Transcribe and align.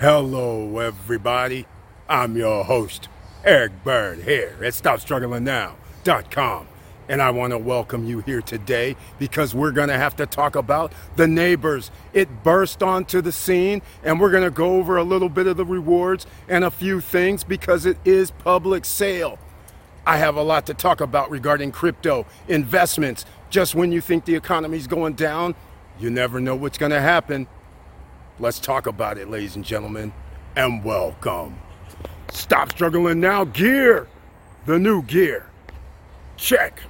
Hello, 0.00 0.80
everybody. 0.80 1.66
I'm 2.08 2.36
your 2.36 2.64
host, 2.64 3.08
Eric 3.44 3.84
Byrd, 3.84 4.22
here 4.22 4.58
at 4.60 4.72
StopStrugglingNow.com. 4.72 6.66
And 7.08 7.22
I 7.22 7.30
want 7.30 7.52
to 7.52 7.58
welcome 7.58 8.04
you 8.04 8.18
here 8.18 8.42
today 8.42 8.96
because 9.20 9.54
we're 9.54 9.70
going 9.70 9.90
to 9.90 9.96
have 9.96 10.16
to 10.16 10.26
talk 10.26 10.56
about 10.56 10.92
the 11.14 11.28
neighbors. 11.28 11.92
It 12.12 12.42
burst 12.42 12.82
onto 12.82 13.20
the 13.20 13.30
scene, 13.30 13.82
and 14.02 14.18
we're 14.18 14.32
going 14.32 14.42
to 14.42 14.50
go 14.50 14.78
over 14.78 14.96
a 14.96 15.04
little 15.04 15.28
bit 15.28 15.46
of 15.46 15.56
the 15.56 15.64
rewards 15.64 16.26
and 16.48 16.64
a 16.64 16.72
few 16.72 17.00
things 17.00 17.44
because 17.44 17.86
it 17.86 17.96
is 18.04 18.32
public 18.32 18.84
sale. 18.84 19.38
I 20.04 20.16
have 20.16 20.34
a 20.34 20.42
lot 20.42 20.66
to 20.66 20.74
talk 20.74 21.00
about 21.00 21.30
regarding 21.30 21.70
crypto 21.70 22.26
investments. 22.48 23.24
Just 23.48 23.76
when 23.76 23.92
you 23.92 24.00
think 24.00 24.24
the 24.24 24.34
economy's 24.34 24.88
going 24.88 25.14
down, 25.14 25.54
you 26.00 26.10
never 26.10 26.40
know 26.40 26.56
what's 26.56 26.78
going 26.78 26.90
to 26.90 27.00
happen. 27.00 27.46
Let's 28.40 28.58
talk 28.58 28.88
about 28.88 29.16
it, 29.16 29.30
ladies 29.30 29.54
and 29.54 29.64
gentlemen, 29.64 30.12
and 30.56 30.84
welcome. 30.84 31.56
Stop 32.32 32.72
struggling 32.72 33.20
now, 33.20 33.44
gear. 33.44 34.08
The 34.66 34.76
new 34.76 35.02
gear. 35.02 35.46
Check. 36.36 36.80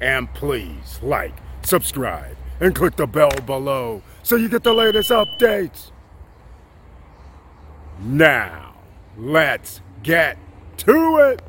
And 0.00 0.32
please 0.34 0.98
like, 1.00 1.34
subscribe, 1.62 2.36
and 2.58 2.74
click 2.74 2.96
the 2.96 3.06
bell 3.06 3.30
below 3.46 4.02
so 4.24 4.34
you 4.34 4.48
get 4.48 4.64
the 4.64 4.72
latest 4.72 5.10
updates. 5.10 5.92
Now, 8.00 8.74
let's 9.16 9.80
get 10.02 10.36
to 10.78 11.18
it. 11.18 11.42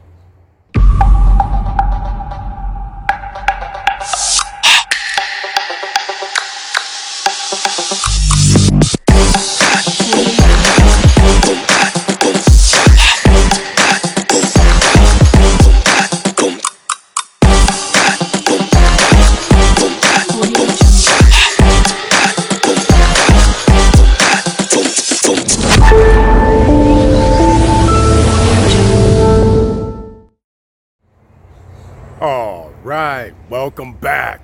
Welcome 33.64 33.94
back. 33.94 34.44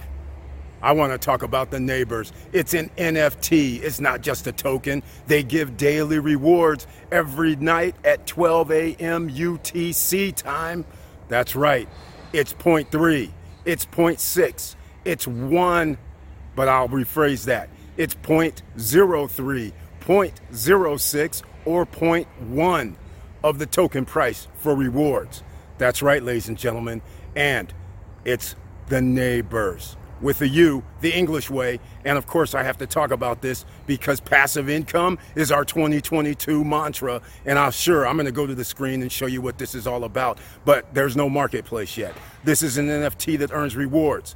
I 0.81 0.93
want 0.93 1.11
to 1.11 1.17
talk 1.17 1.43
about 1.43 1.71
the 1.71 1.79
neighbors. 1.81 2.31
It's 2.53 2.73
an 2.73 2.89
NFT, 2.97 3.83
it's 3.83 3.99
not 3.99 4.21
just 4.21 4.47
a 4.47 4.53
token. 4.53 5.03
They 5.27 5.43
give 5.43 5.75
daily 5.75 6.19
rewards 6.19 6.87
every 7.11 7.57
night 7.57 7.97
at 8.05 8.25
12 8.25 8.71
a.m. 8.71 9.29
UTC 9.29 10.33
time. 10.35 10.85
That's 11.27 11.53
right, 11.53 11.89
it's 12.31 12.53
0.3, 12.53 13.29
it's 13.65 13.85
0.6, 13.87 14.75
it's 15.03 15.27
1, 15.27 15.97
but 16.55 16.69
I'll 16.69 16.87
rephrase 16.87 17.43
that. 17.43 17.69
It's 17.97 18.15
0.03, 18.15 19.73
0.06, 19.99 21.43
or 21.65 21.85
0.1 21.85 22.95
of 23.43 23.59
the 23.59 23.65
token 23.65 24.05
price 24.05 24.47
for 24.59 24.73
rewards. 24.73 25.43
That's 25.77 26.01
right, 26.01 26.23
ladies 26.23 26.47
and 26.47 26.57
gentlemen. 26.57 27.01
And 27.35 27.73
it's 28.23 28.55
the 28.89 29.01
neighbors 29.01 29.95
with 30.21 30.39
the 30.39 30.47
U, 30.47 30.83
the 31.01 31.11
English 31.11 31.49
way. 31.49 31.79
And 32.05 32.17
of 32.17 32.27
course, 32.27 32.53
I 32.53 32.63
have 32.63 32.77
to 32.79 32.87
talk 32.87 33.11
about 33.11 33.41
this 33.41 33.65
because 33.87 34.19
passive 34.19 34.69
income 34.69 35.17
is 35.35 35.51
our 35.51 35.63
2022 35.63 36.63
mantra. 36.63 37.21
And 37.45 37.57
I'm 37.57 37.71
sure 37.71 38.05
I'm 38.05 38.15
going 38.15 38.25
to 38.25 38.31
go 38.31 38.45
to 38.45 38.55
the 38.55 38.65
screen 38.65 39.01
and 39.01 39.11
show 39.11 39.25
you 39.25 39.41
what 39.41 39.57
this 39.57 39.75
is 39.75 39.87
all 39.87 40.03
about. 40.03 40.39
But 40.65 40.93
there's 40.93 41.15
no 41.15 41.29
marketplace 41.29 41.97
yet. 41.97 42.13
This 42.43 42.61
is 42.61 42.77
an 42.77 42.87
NFT 42.87 43.37
that 43.39 43.51
earns 43.51 43.75
rewards. 43.75 44.35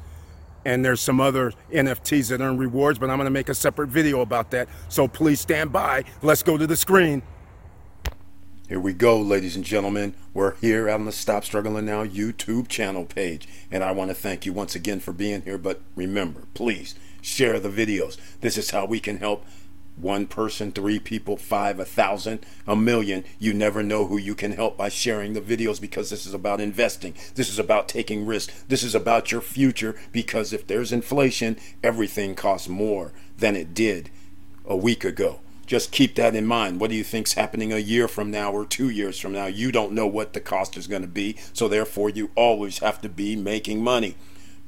And 0.66 0.86
there's 0.86 1.02
some 1.02 1.19
other 1.19 1.52
NFTs 1.74 2.30
that 2.30 2.40
earn 2.40 2.58
rewards, 2.58 2.97
but 2.97 3.09
I'm 3.09 3.18
going 3.18 3.25
to 3.25 3.31
make 3.31 3.50
a 3.50 3.53
separate 3.53 3.90
video 3.90 4.22
about 4.22 4.52
that. 4.52 4.69
So 4.88 5.09
please 5.09 5.42
stand 5.42 5.74
by. 5.74 6.06
Let's 6.22 6.42
go 6.42 6.58
to 6.58 6.66
the 6.66 6.78
screen. 6.78 7.22
Here 8.73 8.79
we 8.79 8.94
go, 8.94 9.22
ladies 9.22 9.56
and 9.56 9.63
gentlemen. 9.63 10.16
We're 10.34 10.56
here 10.56 10.89
on 10.89 11.06
the 11.06 11.11
Stop 11.11 11.45
Struggling 11.45 11.85
Now 11.85 12.03
YouTube 12.03 12.67
channel 12.67 13.06
page. 13.06 13.47
And 13.69 13.84
I 13.84 13.91
want 13.91 14.09
to 14.09 14.16
thank 14.16 14.47
you 14.47 14.51
once 14.51 14.73
again 14.73 15.00
for 15.00 15.13
being 15.13 15.44
here. 15.44 15.59
But 15.59 15.81
remember, 15.95 16.47
please 16.56 16.95
share 17.22 17.59
the 17.59 17.69
videos. 17.69 18.17
This 18.41 18.57
is 18.57 18.72
how 18.72 18.88
we 18.88 19.00
can 19.00 19.17
help 19.17 19.45
one 19.95 20.25
person, 20.25 20.72
three 20.72 20.97
people, 20.97 21.38
five, 21.38 21.79
a 21.79 21.85
thousand, 21.85 22.47
a 22.66 22.75
million. 22.75 23.25
You 23.38 23.53
never 23.53 23.83
know 23.83 24.07
who 24.07 24.17
you 24.17 24.33
can 24.33 24.53
help 24.53 24.75
by 24.75 24.89
sharing 24.89 25.33
the 25.33 25.39
videos 25.39 25.79
because 25.79 26.09
this 26.09 26.25
is 26.25 26.33
about 26.33 26.59
investing. 26.59 27.13
This 27.35 27.50
is 27.50 27.59
about 27.59 27.88
taking 27.88 28.25
risks. 28.25 28.63
This 28.63 28.81
is 28.81 28.95
about 28.95 29.31
your 29.31 29.41
future 29.41 29.95
because 30.12 30.51
if 30.51 30.66
there's 30.66 30.91
inflation, 30.91 31.57
everything 31.83 32.33
costs 32.33 32.67
more 32.67 33.13
than 33.38 33.56
it 33.56 33.75
did 33.75 34.09
a 34.66 34.75
week 34.75 35.03
ago. 35.06 35.41
Just 35.66 35.91
keep 35.91 36.16
that 36.16 36.35
in 36.35 36.46
mind. 36.46 36.79
What 36.79 36.90
do 36.90 36.96
you 36.96 37.03
think's 37.03 37.34
happening 37.34 37.72
a 37.72 37.78
year 37.78 38.07
from 38.07 38.29
now 38.31 38.51
or 38.51 38.66
two 38.66 38.90
years 38.90 39.19
from 39.19 39.31
now? 39.31 39.46
You 39.46 39.72
don't 39.72 39.94
know 39.94 40.07
what 40.07 40.34
the 40.34 40.41
cost 40.41 40.75
is 40.75 40.88
going 40.88 41.01
to 41.03 41.07
be, 41.07 41.38
so 41.53 41.68
therefore 41.68 42.09
you 42.09 42.31
always 42.35 42.79
have 42.79 43.01
to 43.01 43.09
be 43.09 43.35
making 43.35 43.84
money. 43.84 44.16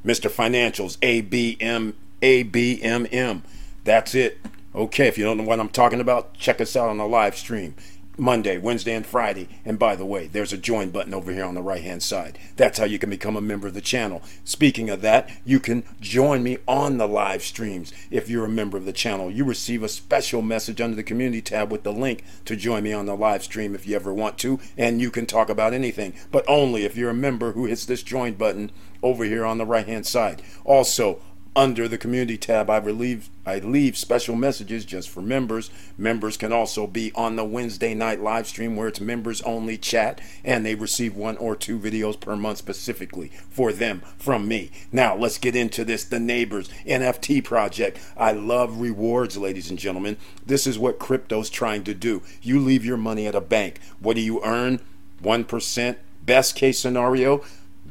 Mr. 0.06 0.30
Financials, 0.30 0.98
ABM, 1.00 1.94
ABMM. 2.22 3.42
That's 3.84 4.16
it. 4.16 4.40
Okay, 4.74 5.08
if 5.08 5.18
you 5.18 5.24
don't 5.24 5.38
know 5.38 5.44
what 5.44 5.60
I'm 5.60 5.70
talking 5.70 6.02
about, 6.02 6.34
check 6.34 6.60
us 6.62 6.76
out 6.76 6.90
on 6.90 6.98
the 6.98 7.08
live 7.08 7.36
stream. 7.38 7.76
Monday, 8.18 8.58
Wednesday, 8.58 8.94
and 8.94 9.06
Friday. 9.06 9.48
And 9.66 9.78
by 9.78 9.96
the 9.96 10.06
way, 10.06 10.28
there's 10.28 10.54
a 10.54 10.58
join 10.58 10.90
button 10.90 11.14
over 11.14 11.32
here 11.32 11.46
on 11.46 11.56
the 11.56 11.62
right 11.62 11.84
hand 11.84 12.04
side. 12.04 12.38
That's 12.56 12.78
how 12.80 12.86
you 12.86 13.00
can 13.00 13.10
become 13.10 13.36
a 13.36 13.42
member 13.42 13.68
of 13.68 13.74
the 13.74 13.82
channel. 13.82 14.22
Speaking 14.44 14.90
of 14.90 15.02
that, 15.02 15.30
you 15.46 15.60
can 15.60 15.84
join 16.00 16.44
me 16.44 16.58
on 16.68 16.98
the 16.98 17.08
live 17.08 17.44
streams 17.44 17.94
if 18.10 18.30
you're 18.30 18.46
a 18.46 18.50
member 18.50 18.78
of 18.78 18.86
the 18.86 18.94
channel. 18.94 19.30
You 19.30 19.44
receive 19.44 19.84
a 19.84 19.90
special 19.90 20.42
message 20.42 20.82
under 20.82 20.96
the 20.96 21.04
community 21.04 21.42
tab 21.42 21.72
with 21.72 21.84
the 21.84 21.94
link 21.94 22.24
to 22.46 22.56
join 22.56 22.84
me 22.84 22.94
on 22.94 23.06
the 23.06 23.16
live 23.16 23.44
stream 23.44 23.76
if 23.76 23.88
you 23.88 23.96
ever 23.96 24.14
want 24.14 24.38
to. 24.40 24.60
And 24.78 25.02
you 25.02 25.12
can 25.12 25.26
talk 25.26 25.50
about 25.50 25.74
anything, 25.74 26.14
but 26.32 26.46
only 26.48 26.86
if 26.86 26.96
you're 26.96 27.10
a 27.10 27.14
member 27.14 27.52
who 27.52 27.66
hits 27.66 27.86
this 27.86 28.04
join 28.04 28.34
button 28.34 28.72
over 29.04 29.24
here 29.24 29.46
on 29.46 29.58
the 29.58 29.66
right 29.66 29.88
hand 29.88 30.06
side. 30.06 30.42
Also, 30.64 31.22
under 31.56 31.88
the 31.88 31.98
community 31.98 32.38
tab 32.38 32.70
I 32.70 32.78
relieve 32.78 33.30
I 33.46 33.60
leave 33.60 33.96
special 33.96 34.36
messages 34.36 34.84
just 34.84 35.10
for 35.10 35.22
members. 35.22 35.70
Members 35.98 36.36
can 36.36 36.52
also 36.52 36.88
be 36.88 37.12
on 37.16 37.36
the 37.36 37.46
Wednesday 37.46 37.94
night 37.94 38.20
live 38.20 38.48
stream 38.48 38.76
where 38.76 38.88
it's 38.88 39.00
members 39.00 39.42
only 39.44 39.78
chat 39.78 40.20
and 40.44 40.66
they 40.66 40.76
receive 40.76 41.16
one 41.16 41.38
or 41.38 41.56
two 41.56 41.80
videos 41.80 42.20
per 42.20 42.36
month 42.36 42.58
specifically 42.58 43.30
for 43.50 43.72
them 43.72 44.02
from 44.18 44.48
me. 44.48 44.72
Now, 44.92 45.16
let's 45.16 45.38
get 45.38 45.56
into 45.56 45.86
this 45.86 46.04
the 46.04 46.20
neighbors 46.20 46.70
NFT 46.86 47.44
project. 47.44 48.00
I 48.18 48.32
love 48.32 48.82
rewards 48.82 49.38
ladies 49.38 49.70
and 49.70 49.80
gentlemen. 49.80 50.18
This 50.46 50.68
is 50.68 50.80
what 50.80 51.00
crypto's 51.00 51.50
trying 51.50 51.84
to 51.86 51.94
do. 51.94 52.22
You 52.42 52.60
leave 52.60 52.84
your 52.84 52.98
money 52.98 53.28
at 53.28 53.36
a 53.36 53.42
bank. 53.42 53.80
What 54.00 54.16
do 54.16 54.22
you 54.22 54.44
earn? 54.44 54.82
1% 55.24 55.96
best 56.26 56.56
case 56.56 56.80
scenario 56.80 57.44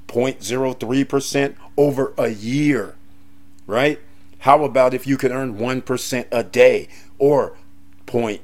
0.03% 0.09 1.55
over 1.77 2.13
a 2.19 2.29
year 2.29 2.97
right? 3.67 4.01
How 4.41 4.65
about 4.65 4.95
if 4.95 5.07
you 5.07 5.17
could 5.17 5.31
earn 5.31 5.59
1% 5.59 6.27
a 6.31 6.45
day 6.45 6.89
or 7.19 7.57
point 8.07 8.43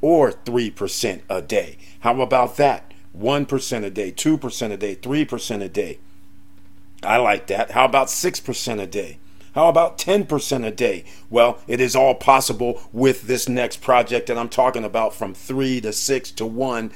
or 0.00 0.32
3% 0.32 1.20
a 1.28 1.42
day? 1.42 1.78
How 2.00 2.20
about 2.20 2.56
that? 2.56 2.92
1% 3.16 3.84
a 3.84 3.90
day, 3.90 4.12
2% 4.12 4.72
a 4.72 4.76
day, 4.76 4.96
3% 4.96 5.62
a 5.62 5.68
day. 5.68 5.98
I 7.02 7.16
like 7.18 7.48
that. 7.48 7.72
How 7.72 7.84
about 7.84 8.06
6% 8.08 8.80
a 8.80 8.86
day? 8.86 9.18
How 9.54 9.68
about 9.68 9.98
10% 9.98 10.66
a 10.66 10.70
day? 10.70 11.04
Well, 11.28 11.58
it 11.66 11.80
is 11.80 11.94
all 11.94 12.14
possible 12.14 12.80
with 12.92 13.22
this 13.22 13.48
next 13.48 13.82
project 13.82 14.28
that 14.28 14.38
I'm 14.38 14.48
talking 14.48 14.84
about 14.84 15.14
from 15.14 15.34
3 15.34 15.80
to 15.82 15.92
6 15.92 16.30
to 16.32 16.46
1 16.46 16.92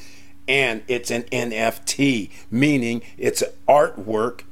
and 0.48 0.82
it's 0.86 1.10
an 1.10 1.24
NFT, 1.24 2.30
meaning 2.50 3.02
it's 3.18 3.42
artwork 3.68 4.42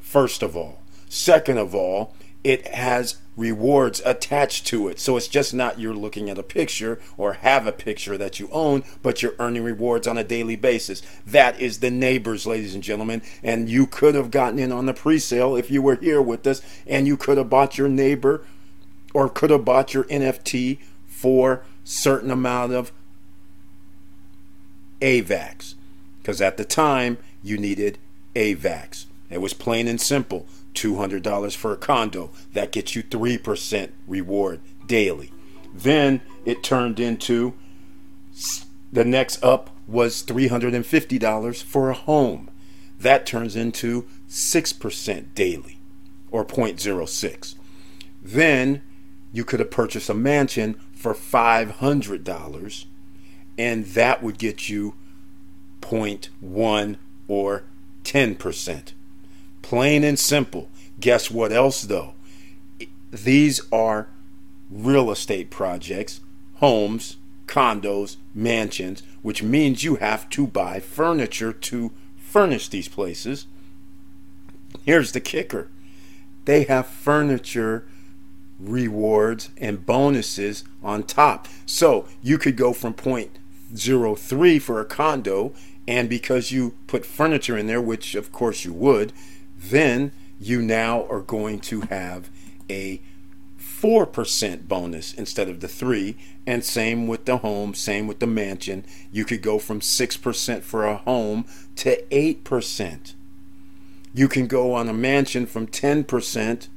first 0.00 0.42
of 0.42 0.56
all. 0.56 0.80
Second 1.08 1.58
of 1.58 1.74
all, 1.74 2.14
it 2.42 2.66
has 2.68 3.18
rewards 3.36 4.02
attached 4.04 4.66
to 4.66 4.88
it. 4.88 4.98
So 4.98 5.16
it's 5.16 5.28
just 5.28 5.54
not 5.54 5.78
you're 5.78 5.94
looking 5.94 6.28
at 6.28 6.38
a 6.38 6.42
picture 6.42 7.00
or 7.16 7.34
have 7.34 7.66
a 7.66 7.72
picture 7.72 8.18
that 8.18 8.38
you 8.38 8.48
own, 8.52 8.84
but 9.02 9.22
you're 9.22 9.34
earning 9.38 9.64
rewards 9.64 10.06
on 10.06 10.18
a 10.18 10.24
daily 10.24 10.56
basis. 10.56 11.02
That 11.26 11.58
is 11.60 11.78
the 11.78 11.90
neighbors, 11.90 12.46
ladies 12.46 12.74
and 12.74 12.82
gentlemen. 12.82 13.22
And 13.42 13.68
you 13.68 13.86
could 13.86 14.14
have 14.14 14.30
gotten 14.30 14.58
in 14.58 14.72
on 14.72 14.86
the 14.86 14.94
pre 14.94 15.18
sale 15.18 15.56
if 15.56 15.70
you 15.70 15.82
were 15.82 15.96
here 15.96 16.20
with 16.20 16.46
us, 16.46 16.62
and 16.86 17.06
you 17.06 17.16
could 17.16 17.38
have 17.38 17.50
bought 17.50 17.78
your 17.78 17.88
neighbor 17.88 18.44
or 19.14 19.28
could 19.28 19.50
have 19.50 19.64
bought 19.64 19.94
your 19.94 20.04
NFT 20.04 20.78
for 21.06 21.62
certain 21.84 22.30
amount 22.30 22.72
of 22.72 22.92
AVAX. 25.00 25.74
Because 26.18 26.40
at 26.40 26.56
the 26.56 26.64
time, 26.64 27.18
you 27.42 27.58
needed 27.58 27.98
AVAX. 28.34 29.06
It 29.30 29.40
was 29.40 29.54
plain 29.54 29.88
and 29.88 30.00
simple. 30.00 30.46
$200 30.74 31.56
for 31.56 31.72
a 31.72 31.76
condo. 31.76 32.30
That 32.52 32.72
gets 32.72 32.94
you 32.94 33.02
3% 33.02 33.90
reward 34.06 34.60
daily. 34.86 35.32
Then 35.74 36.20
it 36.44 36.62
turned 36.62 36.98
into 36.98 37.54
The 38.92 39.04
next 39.04 39.42
up 39.44 39.70
was 39.86 40.22
$350 40.22 41.62
for 41.62 41.90
a 41.90 41.94
home. 41.94 42.50
That 42.98 43.24
turns 43.26 43.56
into 43.56 44.06
6% 44.28 45.34
daily 45.34 45.78
or 46.30 46.44
0.06. 46.44 47.54
Then 48.22 48.82
you 49.32 49.44
could 49.44 49.60
have 49.60 49.70
purchased 49.70 50.10
a 50.10 50.14
mansion 50.14 50.74
for 50.92 51.14
$500 51.14 52.84
and 53.58 53.86
that 53.86 54.22
would 54.22 54.38
get 54.38 54.68
you 54.68 54.94
0.1 55.80 56.96
or 57.28 57.64
10%. 58.04 58.92
Plain 59.70 60.02
and 60.02 60.18
simple. 60.18 60.68
Guess 60.98 61.30
what 61.30 61.52
else 61.52 61.82
though? 61.82 62.14
These 63.12 63.60
are 63.70 64.08
real 64.68 65.12
estate 65.12 65.48
projects, 65.48 66.18
homes, 66.54 67.18
condos, 67.46 68.16
mansions, 68.34 69.04
which 69.22 69.44
means 69.44 69.84
you 69.84 69.94
have 69.94 70.28
to 70.30 70.48
buy 70.48 70.80
furniture 70.80 71.52
to 71.52 71.92
furnish 72.16 72.66
these 72.68 72.88
places. 72.88 73.46
Here's 74.84 75.12
the 75.12 75.20
kicker 75.20 75.68
they 76.46 76.64
have 76.64 76.88
furniture 76.88 77.86
rewards 78.58 79.50
and 79.56 79.86
bonuses 79.86 80.64
on 80.82 81.04
top. 81.04 81.46
So 81.64 82.08
you 82.20 82.38
could 82.38 82.56
go 82.56 82.72
from 82.72 82.92
point 82.92 83.38
zero 83.76 84.16
three 84.16 84.58
for 84.58 84.80
a 84.80 84.84
condo, 84.84 85.52
and 85.86 86.08
because 86.08 86.50
you 86.50 86.74
put 86.88 87.06
furniture 87.06 87.56
in 87.56 87.68
there, 87.68 87.80
which 87.80 88.16
of 88.16 88.32
course 88.32 88.64
you 88.64 88.72
would, 88.72 89.12
then 89.60 90.12
you 90.40 90.62
now 90.62 91.06
are 91.10 91.20
going 91.20 91.60
to 91.60 91.82
have 91.82 92.30
a 92.68 93.00
4% 93.58 94.68
bonus 94.68 95.14
instead 95.14 95.48
of 95.48 95.60
the 95.60 95.68
3 95.68 96.16
and 96.46 96.64
same 96.64 97.06
with 97.06 97.26
the 97.26 97.38
home 97.38 97.74
same 97.74 98.06
with 98.06 98.18
the 98.18 98.26
mansion. 98.26 98.84
You 99.12 99.24
could 99.24 99.42
go 99.42 99.58
from 99.58 99.80
6% 99.80 100.62
for 100.62 100.86
a 100.86 100.96
home 100.96 101.44
to 101.76 102.02
8% 102.10 103.14
you 104.12 104.28
can 104.28 104.46
go 104.46 104.74
on 104.74 104.88
a 104.88 104.92
mansion 104.92 105.46
from 105.46 105.66
10% 105.66 106.68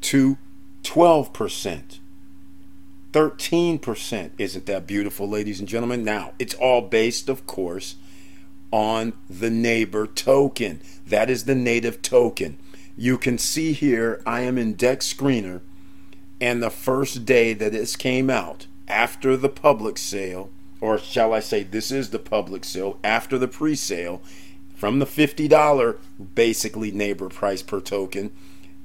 to 0.00 0.38
12% 0.82 1.98
13% 3.12 4.30
isn't 4.38 4.66
that 4.66 4.86
beautiful 4.88 5.28
ladies 5.28 5.60
and 5.60 5.68
gentlemen. 5.68 6.02
Now 6.02 6.32
it's 6.38 6.54
all 6.54 6.80
based 6.82 7.28
of 7.28 7.46
course 7.46 7.94
on 8.74 9.12
the 9.30 9.50
neighbor 9.50 10.04
token 10.04 10.80
that 11.06 11.30
is 11.30 11.44
the 11.44 11.54
native 11.54 12.02
token 12.02 12.58
you 12.96 13.18
can 13.18 13.38
see 13.38 13.72
here 13.72 14.22
I 14.24 14.40
am 14.42 14.56
in 14.56 14.74
Dex 14.74 15.12
Screener, 15.12 15.60
and 16.40 16.62
the 16.62 16.70
first 16.70 17.24
day 17.24 17.52
that 17.52 17.72
this 17.72 17.96
came 17.96 18.30
out, 18.30 18.66
after 18.86 19.36
the 19.36 19.48
public 19.48 19.98
sale, 19.98 20.50
or 20.80 20.98
shall 20.98 21.32
I 21.32 21.40
say, 21.40 21.62
this 21.62 21.90
is 21.90 22.10
the 22.10 22.18
public 22.18 22.64
sale, 22.64 22.98
after 23.02 23.38
the 23.38 23.48
pre 23.48 23.74
sale, 23.74 24.22
from 24.76 24.98
the 24.98 25.06
$50 25.06 25.98
basically 26.34 26.90
neighbor 26.90 27.28
price 27.28 27.62
per 27.62 27.80
token, 27.80 28.30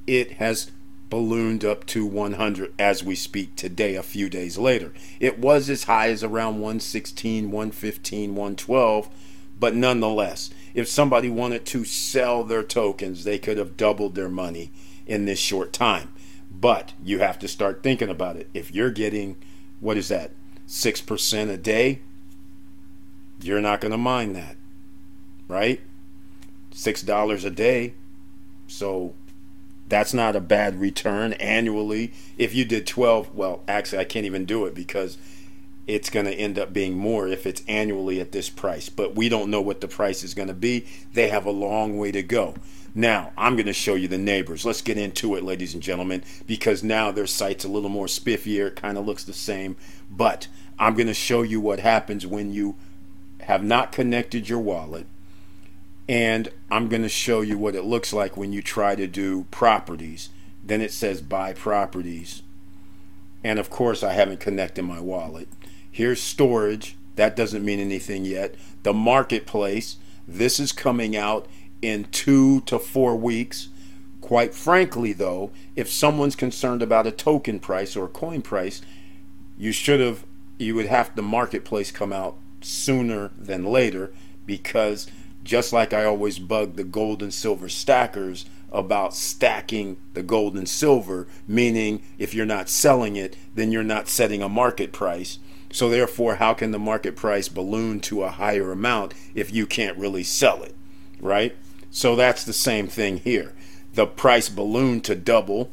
it 0.07 0.33
has 0.33 0.71
ballooned 1.09 1.65
up 1.65 1.85
to 1.87 2.05
100 2.05 2.73
as 2.79 3.03
we 3.03 3.15
speak 3.15 3.55
today, 3.55 3.95
a 3.95 4.03
few 4.03 4.29
days 4.29 4.57
later. 4.57 4.93
It 5.19 5.39
was 5.39 5.69
as 5.69 5.83
high 5.83 6.09
as 6.09 6.23
around 6.23 6.55
116, 6.55 7.51
115, 7.51 8.29
112 8.35 9.09
but 9.59 9.75
nonetheless, 9.75 10.49
if 10.73 10.87
somebody 10.87 11.29
wanted 11.29 11.65
to 11.67 11.83
sell 11.83 12.43
their 12.43 12.63
tokens, 12.63 13.23
they 13.23 13.37
could 13.37 13.57
have 13.57 13.77
doubled 13.77 14.15
their 14.15 14.29
money 14.29 14.71
in 15.05 15.25
this 15.25 15.39
short 15.39 15.73
time. 15.73 16.13
But 16.51 16.93
you 17.03 17.19
have 17.19 17.39
to 17.39 17.47
start 17.47 17.83
thinking 17.83 18.09
about 18.09 18.35
it. 18.35 18.49
If 18.53 18.73
you're 18.73 18.91
getting, 18.91 19.35
what 19.79 19.97
is 19.97 20.07
that, 20.09 20.31
6% 20.67 21.49
a 21.49 21.57
day, 21.57 22.01
you're 23.41 23.61
not 23.61 23.81
going 23.81 23.91
to 23.91 23.97
mind 23.97 24.35
that, 24.35 24.55
right? 25.47 25.81
$6 26.71 27.45
a 27.45 27.49
day. 27.49 27.93
So 28.67 29.15
that's 29.87 30.13
not 30.13 30.35
a 30.35 30.41
bad 30.41 30.79
return 30.79 31.33
annually. 31.33 32.13
If 32.37 32.53
you 32.53 32.65
did 32.65 32.85
12, 32.85 33.33
well, 33.33 33.63
actually, 33.67 33.99
I 33.99 34.03
can't 34.05 34.25
even 34.25 34.45
do 34.45 34.65
it 34.65 34.75
because 34.75 35.17
it's 35.89 36.11
going 36.11 36.27
to 36.27 36.33
end 36.33 36.59
up 36.59 36.71
being 36.71 36.95
more 36.95 37.27
if 37.27 37.47
it's 37.47 37.63
annually 37.67 38.21
at 38.21 38.31
this 38.31 38.47
price. 38.47 38.89
But 38.89 39.15
we 39.15 39.27
don't 39.27 39.49
know 39.49 39.59
what 39.59 39.81
the 39.81 39.87
price 39.87 40.23
is 40.23 40.35
going 40.35 40.47
to 40.47 40.53
be. 40.53 40.85
They 41.13 41.29
have 41.29 41.47
a 41.47 41.51
long 41.51 41.97
way 41.97 42.11
to 42.11 42.21
go. 42.21 42.53
Now, 42.93 43.31
I'm 43.35 43.55
going 43.55 43.65
to 43.65 43.73
show 43.73 43.95
you 43.95 44.07
the 44.07 44.19
neighbors. 44.19 44.63
Let's 44.63 44.83
get 44.83 44.99
into 44.99 45.35
it, 45.35 45.43
ladies 45.43 45.73
and 45.73 45.81
gentlemen, 45.81 46.23
because 46.45 46.83
now 46.83 47.11
their 47.11 47.25
site's 47.25 47.65
a 47.65 47.69
little 47.69 47.89
more 47.89 48.05
spiffier. 48.05 48.67
It 48.67 48.75
kind 48.75 48.99
of 48.99 49.05
looks 49.07 49.23
the 49.23 49.33
same. 49.33 49.77
But 50.11 50.47
I'm 50.77 50.93
going 50.93 51.07
to 51.07 51.13
show 51.15 51.41
you 51.41 51.59
what 51.59 51.79
happens 51.79 52.27
when 52.27 52.53
you 52.53 52.75
have 53.41 53.63
not 53.63 53.91
connected 53.91 54.47
your 54.47 54.59
wallet. 54.59 55.07
And 56.07 56.49
I'm 56.69 56.87
going 56.87 57.01
to 57.01 57.09
show 57.09 57.41
you 57.41 57.57
what 57.57 57.73
it 57.73 57.83
looks 57.83 58.13
like 58.13 58.37
when 58.37 58.53
you 58.53 58.61
try 58.61 58.93
to 58.93 59.07
do 59.07 59.45
properties. 59.49 60.29
Then 60.63 60.81
it 60.81 60.91
says 60.91 61.23
buy 61.23 61.53
properties. 61.53 62.43
And 63.43 63.57
of 63.57 63.71
course, 63.71 64.03
I 64.03 64.13
haven't 64.13 64.39
connected 64.39 64.83
my 64.83 64.99
wallet. 64.99 65.47
Here's 65.99 66.21
storage. 66.21 66.95
That 67.17 67.35
doesn't 67.35 67.65
mean 67.65 67.81
anything 67.81 68.23
yet. 68.23 68.55
The 68.83 68.93
marketplace. 68.93 69.97
This 70.25 70.57
is 70.57 70.71
coming 70.71 71.13
out 71.13 71.45
in 71.81 72.05
two 72.05 72.61
to 72.61 72.79
four 72.79 73.17
weeks. 73.17 73.67
Quite 74.21 74.55
frankly, 74.55 75.11
though, 75.11 75.51
if 75.75 75.91
someone's 75.91 76.37
concerned 76.37 76.81
about 76.81 77.05
a 77.05 77.11
token 77.11 77.59
price 77.59 77.97
or 77.97 78.07
coin 78.07 78.41
price, 78.41 78.81
you 79.57 79.73
should 79.73 79.99
have, 79.99 80.23
you 80.57 80.73
would 80.73 80.85
have 80.85 81.13
the 81.17 81.21
marketplace 81.21 81.91
come 81.91 82.13
out 82.13 82.37
sooner 82.61 83.31
than 83.37 83.65
later 83.65 84.13
because 84.45 85.05
just 85.43 85.73
like 85.73 85.91
I 85.91 86.05
always 86.05 86.39
bug 86.39 86.77
the 86.77 86.85
gold 86.85 87.21
and 87.21 87.33
silver 87.33 87.67
stackers 87.67 88.45
about 88.71 89.13
stacking 89.13 89.97
the 90.13 90.23
gold 90.23 90.55
and 90.55 90.69
silver, 90.69 91.27
meaning 91.45 92.01
if 92.17 92.33
you're 92.33 92.45
not 92.45 92.69
selling 92.69 93.17
it, 93.17 93.35
then 93.53 93.73
you're 93.73 93.83
not 93.83 94.07
setting 94.07 94.41
a 94.41 94.47
market 94.47 94.93
price. 94.93 95.39
So 95.71 95.89
therefore, 95.89 96.35
how 96.35 96.53
can 96.53 96.71
the 96.71 96.79
market 96.79 97.15
price 97.15 97.47
balloon 97.47 97.99
to 98.01 98.23
a 98.23 98.29
higher 98.29 98.71
amount 98.71 99.13
if 99.35 99.53
you 99.53 99.65
can't 99.65 99.97
really 99.97 100.23
sell 100.23 100.63
it, 100.63 100.75
right? 101.19 101.55
So 101.91 102.15
that's 102.15 102.43
the 102.43 102.53
same 102.53 102.87
thing 102.87 103.17
here. 103.17 103.53
The 103.93 104.07
price 104.07 104.49
ballooned 104.49 105.03
to 105.05 105.15
double, 105.15 105.71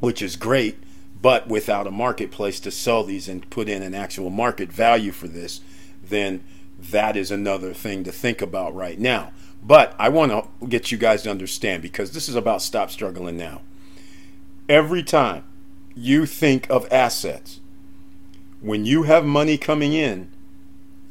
which 0.00 0.22
is 0.22 0.36
great, 0.36 0.78
but 1.20 1.48
without 1.48 1.86
a 1.86 1.90
marketplace 1.90 2.60
to 2.60 2.70
sell 2.70 3.04
these 3.04 3.28
and 3.28 3.48
put 3.50 3.68
in 3.68 3.82
an 3.82 3.94
actual 3.94 4.30
market 4.30 4.72
value 4.72 5.12
for 5.12 5.28
this, 5.28 5.60
then 6.02 6.44
that 6.78 7.16
is 7.16 7.30
another 7.30 7.74
thing 7.74 8.04
to 8.04 8.12
think 8.12 8.40
about 8.40 8.74
right 8.74 8.98
now. 8.98 9.32
But 9.62 9.94
I 9.98 10.08
want 10.08 10.32
to 10.32 10.66
get 10.66 10.92
you 10.92 10.98
guys 10.98 11.22
to 11.22 11.30
understand 11.30 11.82
because 11.82 12.12
this 12.12 12.28
is 12.28 12.36
about 12.36 12.62
stop 12.62 12.90
struggling 12.90 13.36
now. 13.36 13.62
Every 14.68 15.02
time 15.02 15.44
you 15.94 16.26
think 16.26 16.68
of 16.70 16.86
assets, 16.92 17.60
when 18.60 18.84
you 18.84 19.04
have 19.04 19.24
money 19.24 19.56
coming 19.56 19.92
in, 19.92 20.30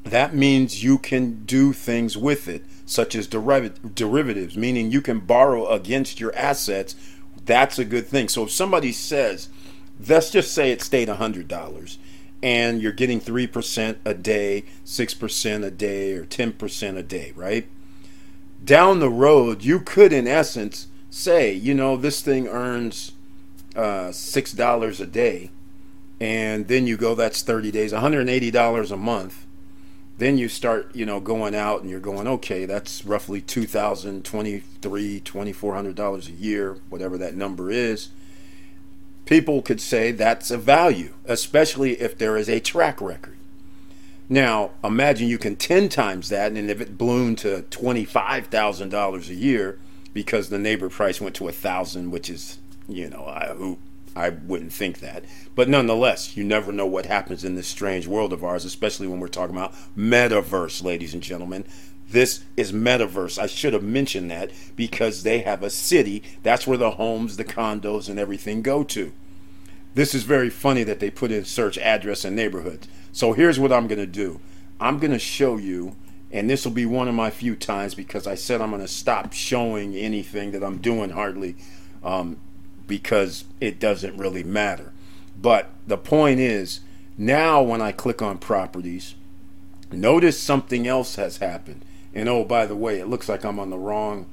that 0.04 0.34
means 0.34 0.84
you 0.84 0.98
can 0.98 1.44
do 1.46 1.74
things 1.74 2.18
with 2.18 2.48
it, 2.48 2.64
such 2.86 3.16
as 3.16 3.28
derivatives, 3.28 4.58
meaning 4.58 4.92
you 4.92 5.02
can 5.02 5.20
borrow 5.20 5.68
against 5.68 6.20
your 6.20 6.36
assets. 6.36 6.96
That's 7.46 7.80
a 7.80 7.86
good 7.86 8.08
thing. 8.08 8.30
So 8.30 8.44
if 8.44 8.52
somebody 8.52 8.92
says, 8.92 9.50
let's 10.08 10.30
just 10.30 10.54
say 10.54 10.72
it 10.72 10.82
stayed 10.82 11.08
$100 11.08 11.98
and 12.44 12.82
you're 12.82 12.92
getting 12.92 13.20
3% 13.20 13.98
a 14.06 14.14
day, 14.14 14.64
6% 14.86 15.66
a 15.66 15.72
day, 15.72 16.14
or 16.14 16.26
10% 16.26 16.98
a 16.98 17.04
day, 17.04 17.34
right? 17.36 17.68
Down 18.64 19.00
the 19.00 19.10
road, 19.10 19.64
you 19.64 19.80
could, 19.80 20.14
in 20.14 20.28
essence, 20.28 20.88
say, 21.10 21.52
you 21.52 21.74
know, 21.74 21.98
this 21.98 22.22
thing 22.22 22.48
earns 22.48 23.14
uh, 23.76 24.10
$6 24.10 25.00
a 25.00 25.06
day 25.06 25.52
and 26.20 26.68
then 26.68 26.88
you 26.88 26.98
go 26.98 27.16
that's 27.16 27.42
30 27.42 27.72
days 27.72 27.94
$180 27.94 28.92
a 28.92 28.98
month. 28.98 29.46
Then 30.18 30.38
you 30.38 30.50
start 30.50 30.96
you 30.96 31.06
know 31.06 31.20
going 31.20 31.54
out 31.54 31.82
and 31.82 31.90
you're 31.90 32.00
going 32.00 32.28
okay 32.28 32.66
that's 32.66 33.06
roughly 33.06 33.42
2023 33.42 35.22
$2400 35.22 36.28
a 36.28 36.32
year 36.32 36.78
whatever 36.90 37.18
that 37.18 37.36
number 37.36 37.70
is. 37.70 38.10
People 39.26 39.62
could 39.62 39.82
say 39.82 40.12
that's 40.12 40.50
a 40.50 40.58
value 40.58 41.14
especially 41.26 42.00
if 42.00 42.18
there 42.18 42.36
is 42.38 42.50
a 42.50 42.60
track 42.60 43.00
record. 43.00 43.36
Now 44.28 44.72
imagine 44.84 45.28
you 45.28 45.38
can 45.38 45.56
10 45.56 45.88
times 45.90 46.30
that 46.30 46.52
and 46.52 46.70
if 46.70 46.82
it 46.82 46.98
ballooned 46.98 47.38
to 47.40 47.64
$25000 47.70 49.30
a 49.30 49.34
year 49.36 49.80
because 50.14 50.50
the 50.50 50.58
neighbor 50.58 50.90
price 50.90 51.22
went 51.22 51.36
to 51.36 51.48
a 51.48 51.52
thousand 51.52 52.10
which 52.10 52.28
is 52.28 52.58
you 52.90 53.08
know 53.08 53.24
who 53.56 53.78
I 54.18 54.30
wouldn't 54.30 54.74
think 54.74 55.00
that. 55.00 55.24
But 55.54 55.70
nonetheless, 55.70 56.36
you 56.36 56.44
never 56.44 56.72
know 56.72 56.88
what 56.88 57.06
happens 57.06 57.44
in 57.44 57.56
this 57.56 57.68
strange 57.68 58.08
world 58.08 58.34
of 58.34 58.44
ours, 58.44 58.66
especially 58.66 59.08
when 59.08 59.20
we're 59.20 59.28
talking 59.28 59.56
about 59.56 59.76
metaverse, 59.96 60.84
ladies 60.84 61.14
and 61.14 61.22
gentlemen. 61.22 61.66
This 62.10 62.44
is 62.56 62.72
metaverse. 62.72 63.38
I 63.38 63.48
should 63.48 63.74
have 63.74 63.84
mentioned 63.84 64.32
that 64.32 64.52
because 64.76 65.24
they 65.24 65.40
have 65.40 65.62
a 65.62 65.70
city. 65.70 66.24
That's 66.42 66.66
where 66.66 66.78
the 66.78 66.92
homes, 66.92 67.38
the 67.38 67.46
condos, 67.46 68.10
and 68.10 68.18
everything 68.18 68.62
go 68.62 68.84
to. 68.86 69.14
this 69.94 70.14
is 70.14 70.24
very 70.24 70.50
funny 70.50 70.84
that 70.84 71.00
they 71.00 71.10
put 71.10 71.32
in 71.32 71.44
search 71.44 71.78
address 71.80 72.24
and 72.24 72.36
neighborhoods. 72.36 72.88
So 73.12 73.34
here's 73.34 73.60
what 73.60 73.72
I'm 73.72 73.88
going 73.88 74.00
to 74.00 74.06
do 74.06 74.40
I'm 74.80 75.00
going 75.00 75.12
to 75.12 75.20
show 75.20 75.58
you, 75.58 75.96
and 76.32 76.50
this 76.50 76.66
will 76.66 76.72
be 76.72 76.86
one 76.86 77.08
of 77.08 77.16
my 77.16 77.30
few 77.30 77.56
times 77.56 77.94
because 77.94 78.26
I 78.26 78.36
said 78.36 78.62
I'm 78.62 78.70
going 78.70 78.82
to 78.82 78.88
stop 78.88 79.34
showing 79.34 79.96
anything 79.96 80.52
that 80.52 80.64
I'm 80.64 80.78
doing 80.78 81.12
hardly 81.12 81.56
um, 82.04 82.40
because 82.88 83.46
it 83.62 83.80
doesn't 83.80 84.18
really 84.18 84.44
matter. 84.44 84.94
But 85.40 85.70
the 85.86 85.98
point 85.98 86.40
is, 86.40 86.80
now 87.18 87.62
when 87.62 87.82
I 87.82 87.92
click 87.92 88.22
on 88.22 88.38
properties, 88.38 89.16
notice 89.92 90.40
something 90.40 90.88
else 90.88 91.16
has 91.16 91.38
happened. 91.38 91.84
And 92.14 92.28
oh, 92.28 92.44
by 92.44 92.66
the 92.66 92.76
way, 92.76 93.00
it 93.00 93.08
looks 93.08 93.30
like 93.30 93.44
I'm 93.44 93.60
on 93.60 93.70
the 93.70 93.78
wrong 93.78 94.26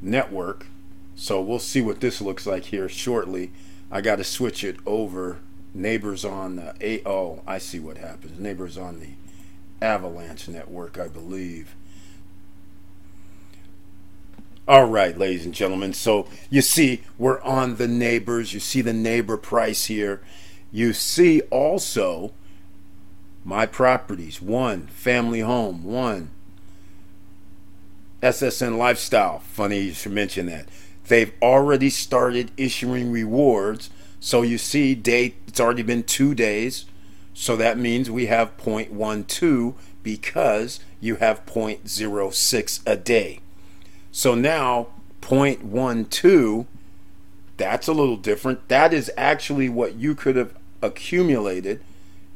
network. 0.00 0.66
So 1.14 1.40
we'll 1.40 1.60
see 1.60 1.80
what 1.80 2.00
this 2.00 2.20
looks 2.20 2.46
like 2.46 2.66
here 2.66 2.88
shortly. 2.88 3.52
I 3.90 4.00
got 4.00 4.16
to 4.16 4.24
switch 4.24 4.64
it 4.64 4.76
over. 4.84 5.38
Neighbors 5.72 6.24
on 6.24 6.56
the 6.56 6.74
A. 6.80 7.02
Oh, 7.04 7.42
I 7.46 7.58
see 7.58 7.78
what 7.78 7.98
happens. 7.98 8.38
Neighbors 8.38 8.78
on 8.78 9.00
the 9.00 9.10
Avalanche 9.84 10.48
network, 10.48 10.98
I 10.98 11.08
believe. 11.08 11.74
All 14.66 14.86
right, 14.86 15.16
ladies 15.16 15.44
and 15.44 15.52
gentlemen. 15.52 15.92
So 15.92 16.26
you 16.48 16.62
see, 16.62 17.02
we're 17.18 17.40
on 17.42 17.76
the 17.76 17.86
neighbors. 17.86 18.54
You 18.54 18.60
see 18.60 18.80
the 18.80 18.94
neighbor 18.94 19.36
price 19.36 19.86
here. 19.86 20.22
You 20.72 20.94
see 20.94 21.42
also 21.50 22.32
my 23.44 23.66
properties 23.66 24.40
one, 24.40 24.86
family 24.86 25.40
home, 25.40 25.84
one, 25.84 26.30
SSN 28.22 28.78
lifestyle. 28.78 29.40
Funny 29.40 29.80
you 29.80 29.92
should 29.92 30.12
mention 30.12 30.46
that. 30.46 30.66
They've 31.08 31.32
already 31.42 31.90
started 31.90 32.50
issuing 32.56 33.12
rewards. 33.12 33.90
So 34.18 34.40
you 34.40 34.56
see, 34.56 34.94
date, 34.94 35.36
it's 35.46 35.60
already 35.60 35.82
been 35.82 36.04
two 36.04 36.34
days. 36.34 36.86
So 37.34 37.54
that 37.56 37.76
means 37.76 38.10
we 38.10 38.26
have 38.26 38.56
0.12 38.56 39.74
because 40.02 40.80
you 41.00 41.16
have 41.16 41.44
0.06 41.44 42.80
a 42.86 42.96
day. 42.96 43.40
So 44.16 44.36
now 44.36 44.86
0.12, 45.22 46.66
that's 47.56 47.88
a 47.88 47.92
little 47.92 48.16
different. 48.16 48.68
That 48.68 48.94
is 48.94 49.10
actually 49.16 49.68
what 49.68 49.96
you 49.96 50.14
could 50.14 50.36
have 50.36 50.54
accumulated 50.80 51.80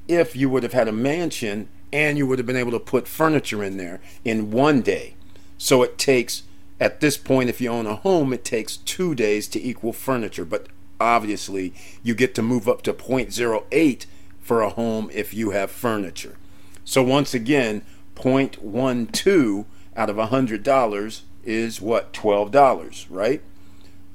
if 0.08 0.34
you 0.34 0.50
would 0.50 0.64
have 0.64 0.72
had 0.72 0.88
a 0.88 0.92
mansion 0.92 1.68
and 1.92 2.18
you 2.18 2.26
would 2.26 2.40
have 2.40 2.46
been 2.46 2.56
able 2.56 2.72
to 2.72 2.80
put 2.80 3.06
furniture 3.06 3.62
in 3.62 3.76
there 3.76 4.00
in 4.24 4.50
one 4.50 4.82
day. 4.82 5.14
So 5.56 5.84
it 5.84 5.98
takes, 5.98 6.42
at 6.80 6.98
this 6.98 7.16
point, 7.16 7.48
if 7.48 7.60
you 7.60 7.70
own 7.70 7.86
a 7.86 7.94
home, 7.94 8.32
it 8.32 8.44
takes 8.44 8.78
two 8.78 9.14
days 9.14 9.46
to 9.46 9.62
equal 9.62 9.92
furniture. 9.92 10.44
But 10.44 10.66
obviously, 10.98 11.72
you 12.02 12.16
get 12.16 12.34
to 12.34 12.42
move 12.42 12.68
up 12.68 12.82
to 12.82 12.92
0.08 12.92 14.06
for 14.40 14.62
a 14.62 14.70
home 14.70 15.10
if 15.12 15.32
you 15.32 15.50
have 15.50 15.70
furniture. 15.70 16.38
So 16.84 17.04
once 17.04 17.34
again, 17.34 17.82
0.12 18.16 19.64
out 19.96 20.10
of 20.10 20.16
$100 20.16 21.20
is 21.48 21.80
what? 21.80 22.12
$12, 22.12 23.06
right? 23.08 23.40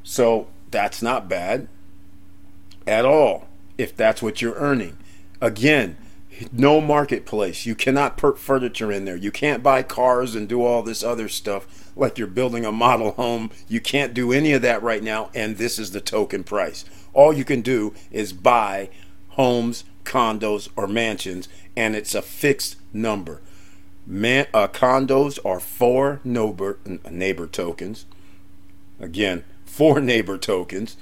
So 0.03 0.47
that's 0.69 1.01
not 1.01 1.27
bad 1.27 1.67
at 2.85 3.05
all 3.05 3.47
if 3.77 3.95
that's 3.95 4.21
what 4.21 4.41
you're 4.41 4.55
earning. 4.55 4.97
Again, 5.41 5.97
no 6.51 6.79
marketplace. 6.79 7.65
You 7.65 7.75
cannot 7.75 8.17
put 8.17 8.39
furniture 8.39 8.91
in 8.91 9.05
there. 9.05 9.15
You 9.15 9.31
can't 9.31 9.63
buy 9.63 9.83
cars 9.83 10.35
and 10.35 10.47
do 10.47 10.63
all 10.63 10.83
this 10.83 11.03
other 11.03 11.27
stuff 11.27 11.91
like 11.95 12.17
you're 12.17 12.27
building 12.27 12.65
a 12.65 12.71
model 12.71 13.11
home. 13.11 13.51
You 13.67 13.81
can't 13.81 14.13
do 14.13 14.31
any 14.31 14.53
of 14.53 14.61
that 14.61 14.81
right 14.81 15.03
now, 15.03 15.29
and 15.33 15.57
this 15.57 15.77
is 15.79 15.91
the 15.91 16.01
token 16.01 16.43
price. 16.43 16.85
All 17.13 17.33
you 17.33 17.45
can 17.45 17.61
do 17.61 17.93
is 18.11 18.33
buy 18.33 18.89
homes, 19.29 19.83
condos, 20.03 20.69
or 20.75 20.87
mansions, 20.87 21.47
and 21.75 21.95
it's 21.95 22.15
a 22.15 22.21
fixed 22.21 22.77
number. 22.91 23.41
Man, 24.05 24.47
uh, 24.53 24.67
condos 24.67 25.39
are 25.45 25.59
four 25.59 26.19
neighbor, 26.23 26.79
neighbor 27.09 27.47
tokens. 27.47 28.05
Again, 28.99 29.43
four 29.65 29.99
neighbor 30.01 30.37
tokens. 30.37 30.97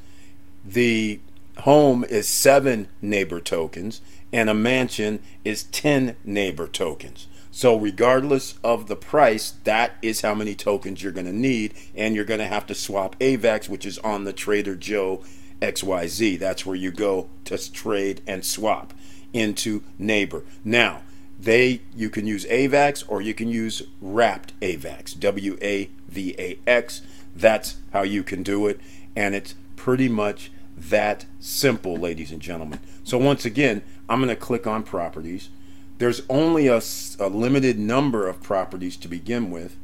The 0.64 1.20
home 1.60 2.04
is 2.04 2.28
seven 2.28 2.88
neighbor 3.02 3.40
tokens 3.40 4.02
and 4.34 4.50
a 4.50 4.54
mansion 4.54 5.20
is 5.44 5.64
10 5.64 6.16
neighbor 6.24 6.68
tokens. 6.68 7.28
So, 7.54 7.76
regardless 7.76 8.56
of 8.64 8.88
the 8.88 8.96
price, 8.96 9.52
that 9.66 9.98
is 10.02 10.22
how 10.22 10.34
many 10.34 10.56
tokens 10.56 11.04
you're 11.04 11.12
going 11.12 11.26
to 11.26 11.34
need, 11.34 11.74
and 11.96 12.16
you're 12.16 12.24
going 12.24 12.40
to 12.40 12.46
have 12.46 12.66
to 12.68 12.76
swap 12.76 13.20
AVAX, 13.20 13.68
which 13.68 13.86
is 13.86 13.98
on 14.00 14.24
the 14.24 14.32
Trader 14.32 14.76
Joe 14.76 15.22
XYZ. 15.62 16.40
That's 16.40 16.66
where 16.66 16.78
you 16.78 16.92
go 16.92 17.30
to 17.46 17.72
trade 17.72 18.22
and 18.26 18.46
swap 18.46 18.94
into 19.34 19.84
neighbor. 20.00 20.44
Now, 20.64 21.02
they 21.42 21.82
you 21.96 22.10
can 22.10 22.28
use 22.28 22.46
AVAX 22.46 23.04
or 23.08 23.22
you 23.22 23.34
can 23.34 23.48
use 23.50 23.82
wrapped 24.00 24.60
AVAX, 24.60 25.20
W 25.20 25.58
A 25.62 25.90
V 26.08 26.36
A 26.38 26.60
X. 26.68 27.02
That's 27.36 27.78
how 27.94 28.04
you 28.04 28.24
can 28.24 28.44
do 28.44 28.68
it, 28.68 28.80
and 29.16 29.34
it's 29.34 29.56
pretty 29.76 30.08
much 30.08 30.52
that 30.78 31.26
simple, 31.40 31.96
ladies 31.96 32.32
and 32.32 32.42
gentlemen. 32.42 32.80
So, 33.04 33.18
once 33.18 33.46
again, 33.46 33.82
I'm 34.08 34.20
going 34.20 34.30
to 34.30 34.36
click 34.36 34.68
on 34.68 34.84
properties. 34.84 35.50
There's 35.98 36.22
only 36.30 36.68
a, 36.68 36.82
a 37.20 37.28
limited 37.28 37.78
number 37.78 38.28
of 38.28 38.42
properties 38.42 38.98
to 38.98 39.08
begin 39.08 39.52
with. 39.52 39.78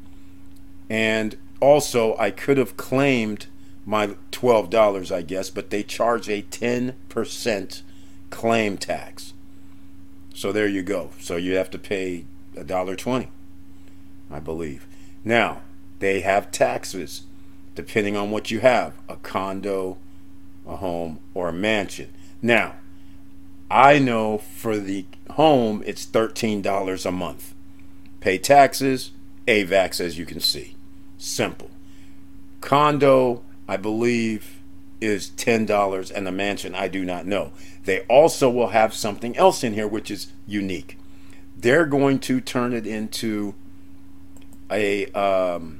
And 0.89 1.37
also, 1.59 2.17
I 2.17 2.31
could 2.31 2.57
have 2.57 2.77
claimed 2.77 3.47
my 3.85 4.07
$12, 4.31 5.15
I 5.15 5.21
guess, 5.21 5.49
but 5.49 5.69
they 5.69 5.83
charge 5.83 6.27
a 6.29 6.41
10% 6.41 7.81
claim 8.29 8.77
tax. 8.77 9.33
So 10.37 10.51
there 10.51 10.67
you 10.67 10.83
go. 10.83 11.09
So 11.19 11.35
you 11.35 11.55
have 11.55 11.71
to 11.71 11.79
pay 11.79 12.25
a 12.55 12.63
dollar 12.63 12.95
twenty, 12.95 13.29
I 14.29 14.39
believe. 14.39 14.85
Now, 15.25 15.63
they 15.97 16.19
have 16.21 16.51
taxes 16.51 17.23
depending 17.73 18.15
on 18.15 18.29
what 18.29 18.51
you 18.51 18.59
have 18.59 18.93
a 19.09 19.15
condo, 19.15 19.97
a 20.67 20.75
home, 20.75 21.21
or 21.33 21.49
a 21.49 21.53
mansion. 21.53 22.13
Now, 22.39 22.75
I 23.71 23.97
know 23.97 24.37
for 24.37 24.77
the 24.77 25.07
home 25.31 25.81
it's 25.87 26.05
$13 26.05 27.03
a 27.03 27.11
month. 27.11 27.55
Pay 28.19 28.37
taxes, 28.37 29.13
AVAX 29.47 29.99
as 29.99 30.19
you 30.19 30.27
can 30.27 30.39
see. 30.39 30.75
Simple. 31.17 31.71
Condo, 32.61 33.41
I 33.67 33.77
believe, 33.77 34.56
is 34.99 35.29
$10 35.31 36.11
and 36.11 36.27
a 36.27 36.31
mansion 36.31 36.75
I 36.75 36.87
do 36.87 37.05
not 37.05 37.25
know. 37.25 37.51
They 37.85 38.01
also 38.01 38.49
will 38.49 38.69
have 38.69 38.93
something 38.93 39.37
else 39.37 39.63
in 39.63 39.73
here 39.73 39.87
which 39.87 40.11
is 40.11 40.31
unique. 40.45 40.97
They're 41.55 41.85
going 41.85 42.19
to 42.19 42.41
turn 42.41 42.73
it 42.73 42.85
into 42.85 43.55
a 44.69 45.05
um, 45.13 45.79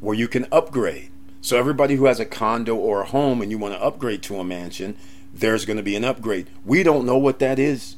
where 0.00 0.16
you 0.16 0.28
can 0.28 0.46
upgrade. 0.50 1.10
So 1.40 1.56
everybody 1.56 1.96
who 1.96 2.06
has 2.06 2.18
a 2.18 2.24
condo 2.24 2.74
or 2.74 3.02
a 3.02 3.06
home 3.06 3.40
and 3.40 3.50
you 3.50 3.58
want 3.58 3.74
to 3.74 3.82
upgrade 3.82 4.22
to 4.24 4.38
a 4.38 4.44
mansion, 4.44 4.96
there's 5.32 5.64
going 5.64 5.76
to 5.76 5.82
be 5.82 5.94
an 5.94 6.04
upgrade. 6.04 6.48
We 6.64 6.82
don't 6.82 7.06
know 7.06 7.18
what 7.18 7.38
that 7.38 7.58
is, 7.58 7.96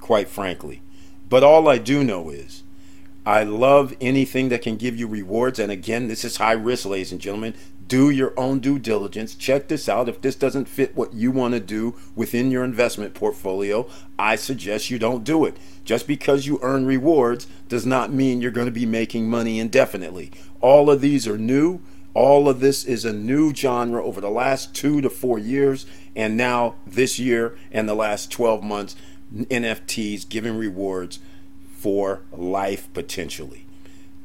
quite 0.00 0.28
frankly. 0.28 0.82
But 1.28 1.42
all 1.42 1.68
I 1.68 1.78
do 1.78 2.04
know 2.04 2.28
is 2.28 2.62
I 3.24 3.44
love 3.44 3.94
anything 4.00 4.48
that 4.48 4.62
can 4.62 4.76
give 4.76 4.98
you 4.98 5.06
rewards. 5.06 5.58
And 5.58 5.70
again, 5.70 6.08
this 6.08 6.24
is 6.24 6.36
high 6.36 6.52
risk, 6.52 6.84
ladies 6.84 7.12
and 7.12 7.20
gentlemen. 7.20 7.54
Do 7.88 8.10
your 8.10 8.32
own 8.38 8.60
due 8.60 8.78
diligence. 8.78 9.34
Check 9.34 9.68
this 9.68 9.88
out. 9.88 10.08
If 10.08 10.20
this 10.20 10.34
doesn't 10.34 10.68
fit 10.68 10.96
what 10.96 11.14
you 11.14 11.30
want 11.30 11.54
to 11.54 11.60
do 11.60 11.94
within 12.14 12.50
your 12.50 12.64
investment 12.64 13.14
portfolio, 13.14 13.88
I 14.18 14.36
suggest 14.36 14.90
you 14.90 14.98
don't 14.98 15.24
do 15.24 15.44
it. 15.44 15.56
Just 15.84 16.06
because 16.06 16.46
you 16.46 16.58
earn 16.62 16.86
rewards 16.86 17.46
does 17.68 17.84
not 17.84 18.12
mean 18.12 18.40
you're 18.40 18.50
going 18.50 18.66
to 18.66 18.72
be 18.72 18.86
making 18.86 19.28
money 19.28 19.58
indefinitely. 19.58 20.30
All 20.60 20.90
of 20.90 21.00
these 21.00 21.26
are 21.26 21.38
new. 21.38 21.80
All 22.14 22.48
of 22.48 22.60
this 22.60 22.84
is 22.84 23.04
a 23.04 23.12
new 23.12 23.54
genre 23.54 24.04
over 24.04 24.20
the 24.20 24.30
last 24.30 24.74
two 24.74 25.00
to 25.00 25.08
four 25.08 25.38
years, 25.38 25.86
and 26.14 26.36
now 26.36 26.74
this 26.86 27.18
year 27.18 27.56
and 27.70 27.88
the 27.88 27.94
last 27.94 28.30
12 28.30 28.62
months, 28.62 28.96
NFTs 29.34 30.28
giving 30.28 30.58
rewards 30.58 31.20
for 31.74 32.20
life 32.30 32.92
potentially. 32.92 33.66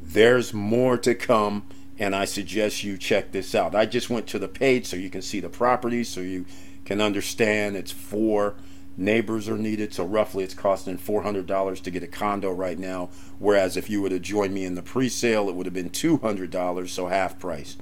There's 0.02 0.54
more 0.54 0.98
to 0.98 1.16
come, 1.16 1.64
and 2.00 2.16
I 2.16 2.26
suggest 2.26 2.84
you 2.84 2.98
check 2.98 3.32
this 3.32 3.56
out. 3.56 3.76
I 3.76 3.86
just 3.86 4.10
went 4.10 4.28
to 4.28 4.40
the 4.40 4.48
page 4.48 4.86
so 4.86 4.96
you 4.96 5.10
can 5.10 5.22
see 5.22 5.40
the 5.40 5.50
properties, 5.50 6.10
so 6.10 6.22
you 6.22 6.46
can 6.86 7.02
understand 7.02 7.76
it's 7.76 7.92
four 7.92 8.56
neighbors 8.98 9.48
are 9.48 9.58
needed. 9.58 9.94
So 9.94 10.06
roughly, 10.06 10.44
it's 10.44 10.54
costing 10.54 10.98
$400 10.98 11.82
to 11.82 11.92
get 11.92 12.04
a 12.04 12.08
condo 12.08 12.52
right 12.52 12.80
now. 12.80 13.10
Whereas 13.40 13.78
if 13.78 13.90
you 13.90 14.02
would 14.02 14.12
have 14.12 14.24
joined 14.24 14.54
me 14.54 14.66
in 14.66 14.76
the 14.76 14.82
pre-sale, 14.82 15.50
it 15.50 15.56
would 15.56 15.68
have 15.68 15.74
been 15.74 15.92
$200, 15.92 16.90
so 16.90 17.08
half 17.08 17.38
price. 17.40 17.78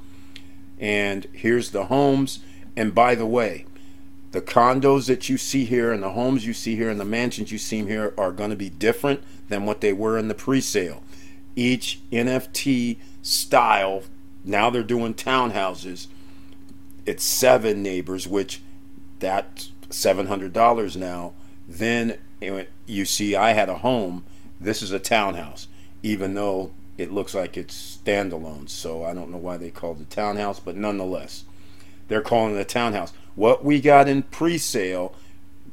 And 0.78 1.26
here's 1.32 1.72
the 1.72 1.86
homes. 1.86 2.40
And 2.76 2.94
by 2.94 3.16
the 3.16 3.26
way, 3.26 3.66
the 4.32 4.42
condos 4.42 5.08
that 5.08 5.30
you 5.30 5.38
see 5.38 5.64
here 5.64 5.94
and 5.94 6.04
the 6.04 6.12
homes 6.12 6.46
you 6.46 6.54
see 6.54 6.76
here 6.76 6.90
and 6.90 7.00
the 7.00 7.06
mansions 7.06 7.54
you 7.54 7.58
see 7.58 7.86
here 7.86 8.14
are 8.18 8.34
going 8.34 8.50
to 8.50 8.56
be 8.58 8.70
different 8.70 9.24
than 9.48 9.66
what 9.66 9.80
they 9.80 9.94
were 9.94 10.18
in 10.18 10.28
the 10.28 10.36
pre-sale. 10.36 11.02
Each 11.56 12.00
NFT 12.12 12.98
style, 13.22 14.04
now 14.44 14.70
they're 14.70 14.84
doing 14.84 15.14
townhouses. 15.14 16.08
It's 17.06 17.24
seven 17.24 17.82
neighbors, 17.82 18.28
which 18.28 18.62
that's 19.20 19.72
$700 19.90 20.96
now. 20.98 21.34
Then 21.68 22.18
you 22.86 23.06
see, 23.06 23.36
I 23.36 23.54
had 23.54 23.70
a 23.70 23.76
home. 23.76 24.26
This 24.60 24.82
is 24.82 24.92
a 24.92 25.00
townhouse, 25.00 25.68
even 26.04 26.34
though 26.34 26.72
it 26.98 27.12
looks 27.12 27.34
like 27.34 27.58
it's 27.58 28.00
standalone. 28.04 28.70
So 28.70 29.04
I 29.04 29.14
don't 29.14 29.32
know 29.32 29.38
why 29.38 29.58
they 29.58 29.70
called 29.70 30.02
it 30.02 30.10
townhouse, 30.10 30.60
but 30.60 30.76
nonetheless, 30.76 31.46
they're 32.08 32.22
calling 32.22 32.56
it 32.56 32.60
a 32.60 32.66
townhouse. 32.66 33.14
What 33.36 33.66
we 33.66 33.82
got 33.82 34.08
in 34.08 34.24
pre 34.24 34.58
sale, 34.58 35.16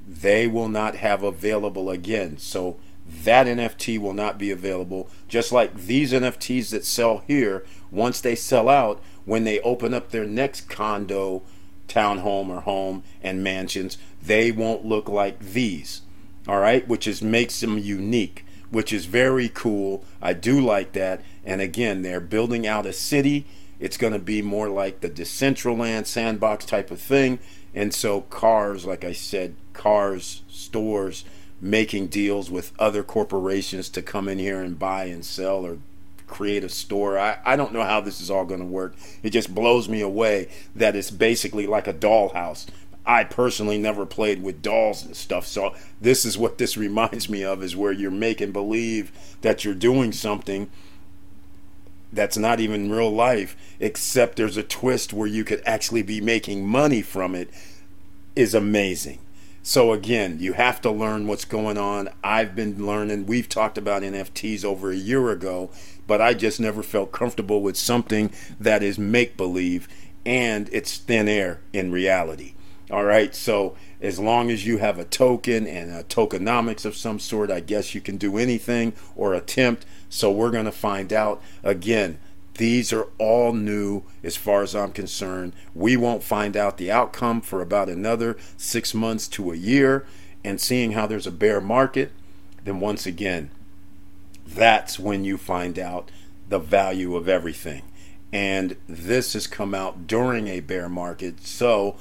they 0.08 0.46
will 0.46 0.68
not 0.68 0.96
have 0.96 1.22
available 1.22 1.90
again. 1.90 2.38
So 2.38 2.78
that 3.06 3.46
NFT 3.46 3.98
will 3.98 4.14
not 4.14 4.38
be 4.38 4.50
available. 4.50 5.08
Just 5.28 5.52
like 5.52 5.74
these 5.74 6.12
NFTs 6.12 6.70
that 6.70 6.84
sell 6.84 7.22
here, 7.26 7.64
once 7.90 8.20
they 8.20 8.34
sell 8.34 8.68
out, 8.68 9.02
when 9.24 9.44
they 9.44 9.60
open 9.60 9.94
up 9.94 10.10
their 10.10 10.24
next 10.24 10.68
condo, 10.68 11.42
townhome, 11.88 12.48
or 12.48 12.60
home 12.60 13.02
and 13.22 13.42
mansions, 13.42 13.98
they 14.22 14.50
won't 14.50 14.84
look 14.84 15.08
like 15.08 15.38
these. 15.40 16.02
All 16.48 16.58
right, 16.58 16.86
which 16.88 17.06
is 17.06 17.22
makes 17.22 17.60
them 17.60 17.78
unique, 17.78 18.44
which 18.70 18.92
is 18.92 19.06
very 19.06 19.48
cool. 19.48 20.04
I 20.20 20.32
do 20.32 20.60
like 20.60 20.92
that. 20.92 21.22
And 21.44 21.60
again, 21.60 22.02
they're 22.02 22.20
building 22.20 22.66
out 22.66 22.86
a 22.86 22.92
city. 22.92 23.46
It's 23.78 23.96
going 23.96 24.12
to 24.12 24.18
be 24.18 24.42
more 24.42 24.68
like 24.68 25.00
the 25.00 25.10
Decentraland 25.10 26.06
sandbox 26.06 26.64
type 26.64 26.90
of 26.90 27.00
thing. 27.00 27.38
And 27.74 27.94
so, 27.94 28.22
cars, 28.22 28.84
like 28.84 29.04
I 29.04 29.12
said, 29.12 29.54
cars, 29.72 30.42
stores, 30.48 31.24
making 31.62 32.08
deals 32.08 32.50
with 32.50 32.72
other 32.78 33.04
corporations 33.04 33.88
to 33.88 34.02
come 34.02 34.28
in 34.28 34.38
here 34.38 34.60
and 34.60 34.78
buy 34.78 35.04
and 35.04 35.24
sell 35.24 35.64
or 35.64 35.78
create 36.26 36.64
a 36.64 36.68
store. 36.68 37.16
I, 37.16 37.38
I 37.44 37.54
don't 37.54 37.72
know 37.72 37.84
how 37.84 38.00
this 38.00 38.20
is 38.20 38.30
all 38.30 38.44
going 38.44 38.60
to 38.60 38.66
work. 38.66 38.94
It 39.22 39.30
just 39.30 39.54
blows 39.54 39.88
me 39.88 40.00
away 40.00 40.48
that 40.74 40.96
it's 40.96 41.10
basically 41.10 41.68
like 41.68 41.86
a 41.86 41.94
dollhouse. 41.94 42.66
I 43.06 43.24
personally 43.24 43.78
never 43.78 44.04
played 44.06 44.42
with 44.42 44.62
dolls 44.62 45.04
and 45.04 45.16
stuff, 45.16 45.46
so 45.46 45.74
this 46.00 46.24
is 46.24 46.36
what 46.36 46.58
this 46.58 46.76
reminds 46.88 47.28
me 47.28 47.44
of 47.44 47.62
is 47.62 47.76
where 47.76 47.92
you're 47.92 48.10
making 48.10 48.52
believe 48.52 49.12
that 49.42 49.64
you're 49.64 49.74
doing 49.74 50.10
something 50.10 50.68
that's 52.12 52.36
not 52.36 52.60
even 52.60 52.90
real 52.90 53.10
life, 53.10 53.56
except 53.80 54.36
there's 54.36 54.56
a 54.56 54.62
twist 54.62 55.12
where 55.12 55.28
you 55.28 55.44
could 55.44 55.62
actually 55.64 56.02
be 56.02 56.20
making 56.20 56.66
money 56.66 57.02
from 57.02 57.34
it, 57.34 57.48
is 58.36 58.54
amazing. 58.54 59.18
So 59.64 59.92
again, 59.92 60.38
you 60.40 60.54
have 60.54 60.80
to 60.80 60.90
learn 60.90 61.28
what's 61.28 61.44
going 61.44 61.78
on. 61.78 62.08
I've 62.24 62.56
been 62.56 62.84
learning. 62.84 63.26
We've 63.26 63.48
talked 63.48 63.78
about 63.78 64.02
NFTs 64.02 64.64
over 64.64 64.90
a 64.90 64.96
year 64.96 65.30
ago, 65.30 65.70
but 66.08 66.20
I 66.20 66.34
just 66.34 66.58
never 66.58 66.82
felt 66.82 67.12
comfortable 67.12 67.62
with 67.62 67.76
something 67.76 68.32
that 68.58 68.82
is 68.82 68.98
make 68.98 69.36
believe 69.36 69.86
and 70.26 70.68
it's 70.72 70.98
thin 70.98 71.28
air 71.28 71.60
in 71.72 71.92
reality. 71.92 72.54
All 72.90 73.04
right. 73.04 73.34
So 73.36 73.76
as 74.00 74.18
long 74.18 74.50
as 74.50 74.66
you 74.66 74.78
have 74.78 74.98
a 74.98 75.04
token 75.04 75.68
and 75.68 75.92
a 75.92 76.02
tokenomics 76.02 76.84
of 76.84 76.96
some 76.96 77.20
sort, 77.20 77.48
I 77.48 77.60
guess 77.60 77.94
you 77.94 78.00
can 78.00 78.16
do 78.16 78.38
anything 78.38 78.94
or 79.14 79.32
attempt. 79.32 79.86
So 80.08 80.30
we're 80.32 80.50
going 80.50 80.64
to 80.64 80.72
find 80.72 81.12
out 81.12 81.40
again 81.62 82.18
these 82.54 82.92
are 82.92 83.08
all 83.18 83.52
new 83.52 84.02
as 84.22 84.36
far 84.36 84.62
as 84.62 84.74
I'm 84.74 84.92
concerned. 84.92 85.52
We 85.74 85.96
won't 85.96 86.22
find 86.22 86.56
out 86.56 86.76
the 86.76 86.90
outcome 86.90 87.40
for 87.40 87.62
about 87.62 87.88
another 87.88 88.36
six 88.56 88.92
months 88.94 89.26
to 89.28 89.52
a 89.52 89.56
year. 89.56 90.06
And 90.44 90.60
seeing 90.60 90.92
how 90.92 91.06
there's 91.06 91.26
a 91.26 91.32
bear 91.32 91.60
market, 91.60 92.12
then 92.64 92.80
once 92.80 93.06
again, 93.06 93.50
that's 94.46 94.98
when 94.98 95.24
you 95.24 95.38
find 95.38 95.78
out 95.78 96.10
the 96.48 96.58
value 96.58 97.16
of 97.16 97.28
everything. 97.28 97.82
And 98.32 98.76
this 98.88 99.34
has 99.34 99.46
come 99.46 99.74
out 99.74 100.06
during 100.06 100.48
a 100.48 100.60
bear 100.60 100.88
market. 100.88 101.46
So 101.46 101.96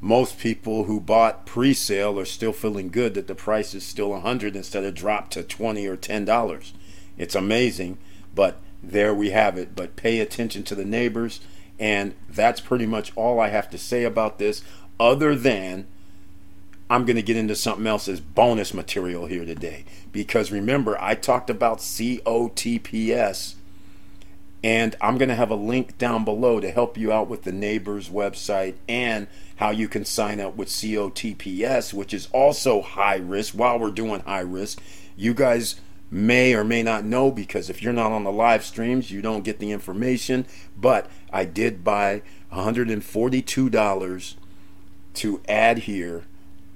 most 0.00 0.38
people 0.38 0.84
who 0.84 1.00
bought 1.00 1.46
pre-sale 1.46 2.18
are 2.18 2.24
still 2.24 2.52
feeling 2.52 2.90
good 2.90 3.14
that 3.14 3.26
the 3.26 3.34
price 3.34 3.74
is 3.74 3.84
still 3.84 4.10
100 4.10 4.56
instead 4.56 4.84
of 4.84 4.94
dropped 4.94 5.32
to 5.32 5.42
20 5.42 5.86
or 5.86 5.96
10 5.96 6.24
dollars. 6.24 6.72
It's 7.18 7.34
amazing, 7.34 7.98
but 8.34 8.58
there 8.82 9.14
we 9.14 9.30
have 9.30 9.58
it. 9.58 9.74
But 9.76 9.96
pay 9.96 10.20
attention 10.20 10.62
to 10.64 10.74
the 10.74 10.84
neighbors. 10.84 11.40
And 11.78 12.14
that's 12.28 12.60
pretty 12.60 12.86
much 12.86 13.12
all 13.16 13.40
I 13.40 13.48
have 13.48 13.70
to 13.70 13.78
say 13.78 14.04
about 14.04 14.38
this, 14.38 14.62
other 14.98 15.34
than 15.34 15.86
I'm 16.90 17.06
going 17.06 17.16
to 17.16 17.22
get 17.22 17.36
into 17.36 17.54
something 17.54 17.86
else 17.86 18.06
as 18.06 18.20
bonus 18.20 18.74
material 18.74 19.26
here 19.26 19.46
today. 19.46 19.84
Because 20.12 20.52
remember, 20.52 21.00
I 21.00 21.14
talked 21.14 21.48
about 21.48 21.78
COTPS, 21.78 23.54
and 24.62 24.96
I'm 25.00 25.16
going 25.16 25.30
to 25.30 25.34
have 25.36 25.50
a 25.50 25.54
link 25.54 25.96
down 25.96 26.24
below 26.24 26.60
to 26.60 26.70
help 26.70 26.98
you 26.98 27.12
out 27.12 27.28
with 27.28 27.44
the 27.44 27.52
neighbors 27.52 28.10
website 28.10 28.74
and 28.86 29.26
how 29.56 29.70
you 29.70 29.88
can 29.88 30.04
sign 30.04 30.38
up 30.40 30.56
with 30.56 30.68
COTPS, 30.68 31.94
which 31.94 32.12
is 32.12 32.28
also 32.32 32.82
high 32.82 33.16
risk 33.16 33.54
while 33.54 33.78
we're 33.78 33.90
doing 33.90 34.20
high 34.20 34.40
risk. 34.40 34.82
You 35.16 35.32
guys 35.32 35.76
may 36.10 36.54
or 36.54 36.64
may 36.64 36.82
not 36.82 37.04
know 37.04 37.30
because 37.30 37.70
if 37.70 37.82
you're 37.82 37.92
not 37.92 38.12
on 38.12 38.24
the 38.24 38.32
live 38.32 38.64
streams, 38.64 39.10
you 39.10 39.22
don't 39.22 39.44
get 39.44 39.58
the 39.58 39.70
information. 39.70 40.46
But 40.76 41.08
I 41.32 41.44
did 41.44 41.84
buy 41.84 42.22
$142 42.52 44.34
to 45.14 45.40
add 45.48 45.78
here 45.78 46.24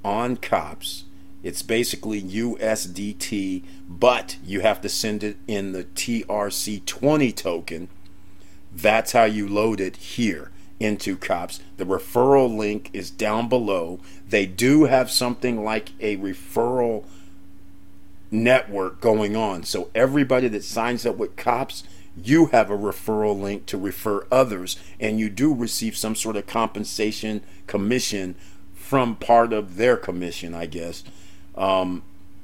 on 0.05 0.37
COPS. 0.37 1.05
It's 1.43 1.63
basically 1.63 2.23
USDT, 2.23 3.65
but 3.89 4.39
you 4.45 4.61
have 4.61 4.81
to 4.81 4.89
send 4.89 5.23
it 5.23 5.37
in 5.47 5.73
the 5.73 5.85
TRC20 5.85 7.37
token. 7.37 7.89
That's 8.73 9.13
how 9.13 9.25
you 9.25 9.47
load 9.47 9.81
it 9.81 9.97
here 9.97 10.51
into 10.81 11.17
COPS. 11.17 11.61
The 11.77 11.85
referral 11.85 12.57
link 12.57 12.91
is 12.93 13.11
down 13.11 13.49
below. 13.49 14.01
They 14.29 14.47
do 14.47 14.85
have 14.85 15.11
something 15.11 15.63
like 15.63 15.93
a 16.01 16.17
referral 16.17 17.05
network 18.35 19.01
going 19.01 19.37
on. 19.37 19.63
So 19.63 19.91
everybody 19.95 20.49
that 20.49 20.65
signs 20.65 21.07
up 21.07 21.17
with 21.17 21.37
cops, 21.37 21.85
you 22.17 22.47
have 22.47 22.71
a 22.71 22.77
referral 22.77 23.41
link 23.41 23.67
to 23.67 23.79
refer 23.79 24.27
others, 24.31 24.77
and 25.01 25.19
you 25.19 25.31
do 25.31 25.55
receive 25.55 25.97
some 25.97 26.15
sort 26.15 26.37
of 26.37 26.47
compensation 26.47 27.43
commission 27.67 28.35
from 28.75 29.17
part 29.17 29.53
of 29.53 29.77
their 29.77 29.97
commission, 29.97 30.55
I 30.55 30.67
guess. 30.67 31.05
Um, 31.57 32.03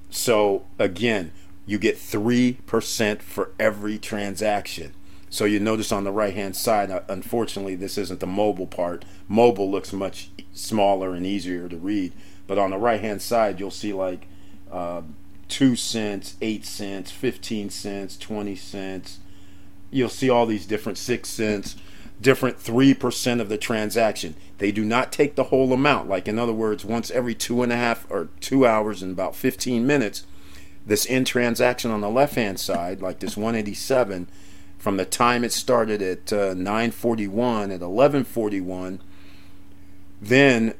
so 0.08 0.64
again, 0.78 1.32
you 1.66 1.78
get 1.78 1.96
3% 1.96 3.22
for 3.22 3.50
every 3.58 3.98
transaction. 3.98 4.92
So 5.28 5.44
you 5.44 5.60
notice 5.60 5.92
on 5.92 6.02
the 6.02 6.10
right 6.10 6.34
hand 6.34 6.56
side, 6.56 6.90
uh, 6.90 7.02
unfortunately, 7.08 7.76
this 7.76 7.96
isn't 7.96 8.18
the 8.18 8.26
mobile 8.26 8.66
part. 8.66 9.04
Mobile 9.28 9.70
looks 9.70 9.92
much 9.92 10.30
smaller 10.52 11.14
and 11.14 11.24
easier 11.24 11.68
to 11.68 11.76
read. 11.76 12.12
But 12.48 12.58
on 12.58 12.70
the 12.70 12.78
right 12.78 13.00
hand 13.00 13.22
side, 13.22 13.60
you'll 13.60 13.70
see 13.70 13.92
like 13.92 14.26
uh, 14.72 15.02
two 15.50 15.76
cents, 15.76 16.36
eight 16.40 16.64
cents, 16.64 17.10
15 17.10 17.68
cents, 17.70 18.16
20 18.16 18.56
cents. 18.56 19.18
You'll 19.90 20.08
see 20.08 20.30
all 20.30 20.46
these 20.46 20.66
different 20.66 20.96
six 20.96 21.28
cents, 21.28 21.76
different 22.20 22.58
3% 22.58 23.40
of 23.40 23.48
the 23.48 23.58
transaction. 23.58 24.36
They 24.58 24.72
do 24.72 24.84
not 24.84 25.12
take 25.12 25.34
the 25.34 25.44
whole 25.44 25.72
amount. 25.72 26.08
Like, 26.08 26.28
in 26.28 26.38
other 26.38 26.52
words, 26.52 26.84
once 26.84 27.10
every 27.10 27.34
two 27.34 27.62
and 27.62 27.72
a 27.72 27.76
half 27.76 28.06
or 28.10 28.28
two 28.40 28.66
hours 28.66 29.02
and 29.02 29.12
about 29.12 29.34
15 29.34 29.86
minutes, 29.86 30.24
this 30.86 31.04
in 31.04 31.24
transaction 31.24 31.90
on 31.90 32.00
the 32.00 32.08
left 32.08 32.36
hand 32.36 32.58
side, 32.58 33.02
like 33.02 33.18
this 33.18 33.36
187, 33.36 34.28
from 34.78 34.96
the 34.96 35.04
time 35.04 35.44
it 35.44 35.52
started 35.52 36.00
at 36.00 36.32
uh, 36.32 36.54
941 36.54 37.70
at 37.70 37.80
1141, 37.80 39.00
then 40.22 40.74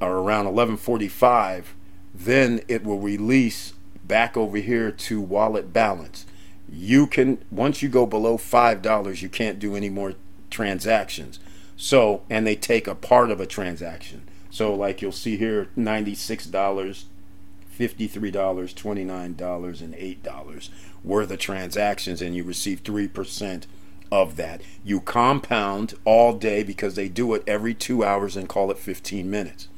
or 0.00 0.16
around 0.16 0.46
1145, 0.46 1.74
then 2.14 2.60
it 2.68 2.84
will 2.84 2.98
release 2.98 3.74
back 4.08 4.36
over 4.36 4.56
here 4.56 4.90
to 4.90 5.20
wallet 5.20 5.72
balance. 5.72 6.26
You 6.70 7.06
can 7.06 7.38
once 7.50 7.82
you 7.82 7.88
go 7.88 8.06
below 8.06 8.36
five 8.36 8.82
dollars, 8.82 9.22
you 9.22 9.28
can't 9.28 9.58
do 9.58 9.76
any 9.76 9.88
more 9.88 10.14
transactions. 10.50 11.38
So 11.76 12.22
and 12.28 12.46
they 12.46 12.56
take 12.56 12.86
a 12.86 12.94
part 12.94 13.30
of 13.30 13.40
a 13.40 13.46
transaction. 13.46 14.22
So 14.50 14.74
like 14.74 15.00
you'll 15.00 15.12
see 15.12 15.36
here, 15.36 15.68
ninety 15.76 16.14
six 16.14 16.46
dollars, 16.46 17.06
fifty 17.70 18.06
three 18.06 18.30
dollars, 18.30 18.74
twenty 18.74 19.04
nine 19.04 19.34
dollars, 19.34 19.80
and 19.80 19.94
eight 19.94 20.22
dollars 20.22 20.70
worth 21.04 21.30
of 21.30 21.38
transactions, 21.38 22.20
and 22.20 22.34
you 22.34 22.42
receive 22.42 22.80
three 22.80 23.08
percent 23.08 23.66
of 24.10 24.36
that. 24.36 24.62
You 24.84 25.00
compound 25.00 25.94
all 26.04 26.32
day 26.34 26.62
because 26.62 26.94
they 26.94 27.08
do 27.08 27.34
it 27.34 27.42
every 27.46 27.74
two 27.74 28.04
hours 28.04 28.36
and 28.36 28.48
call 28.48 28.70
it 28.70 28.78
15 28.78 29.30
minutes. 29.30 29.68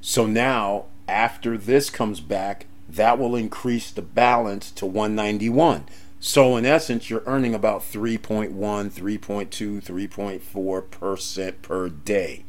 So 0.00 0.26
now, 0.26 0.86
after 1.08 1.56
this 1.56 1.90
comes 1.90 2.20
back, 2.20 2.66
that 2.94 3.18
will 3.18 3.36
increase 3.36 3.90
the 3.90 4.02
balance 4.02 4.70
to 4.72 4.86
191. 4.86 5.86
So 6.20 6.56
in 6.56 6.64
essence, 6.64 7.10
you're 7.10 7.22
earning 7.26 7.54
about 7.54 7.82
3.1, 7.82 8.50
3.2, 8.54 9.82
3.4% 9.82 11.62
per 11.62 11.88
day, 11.88 12.44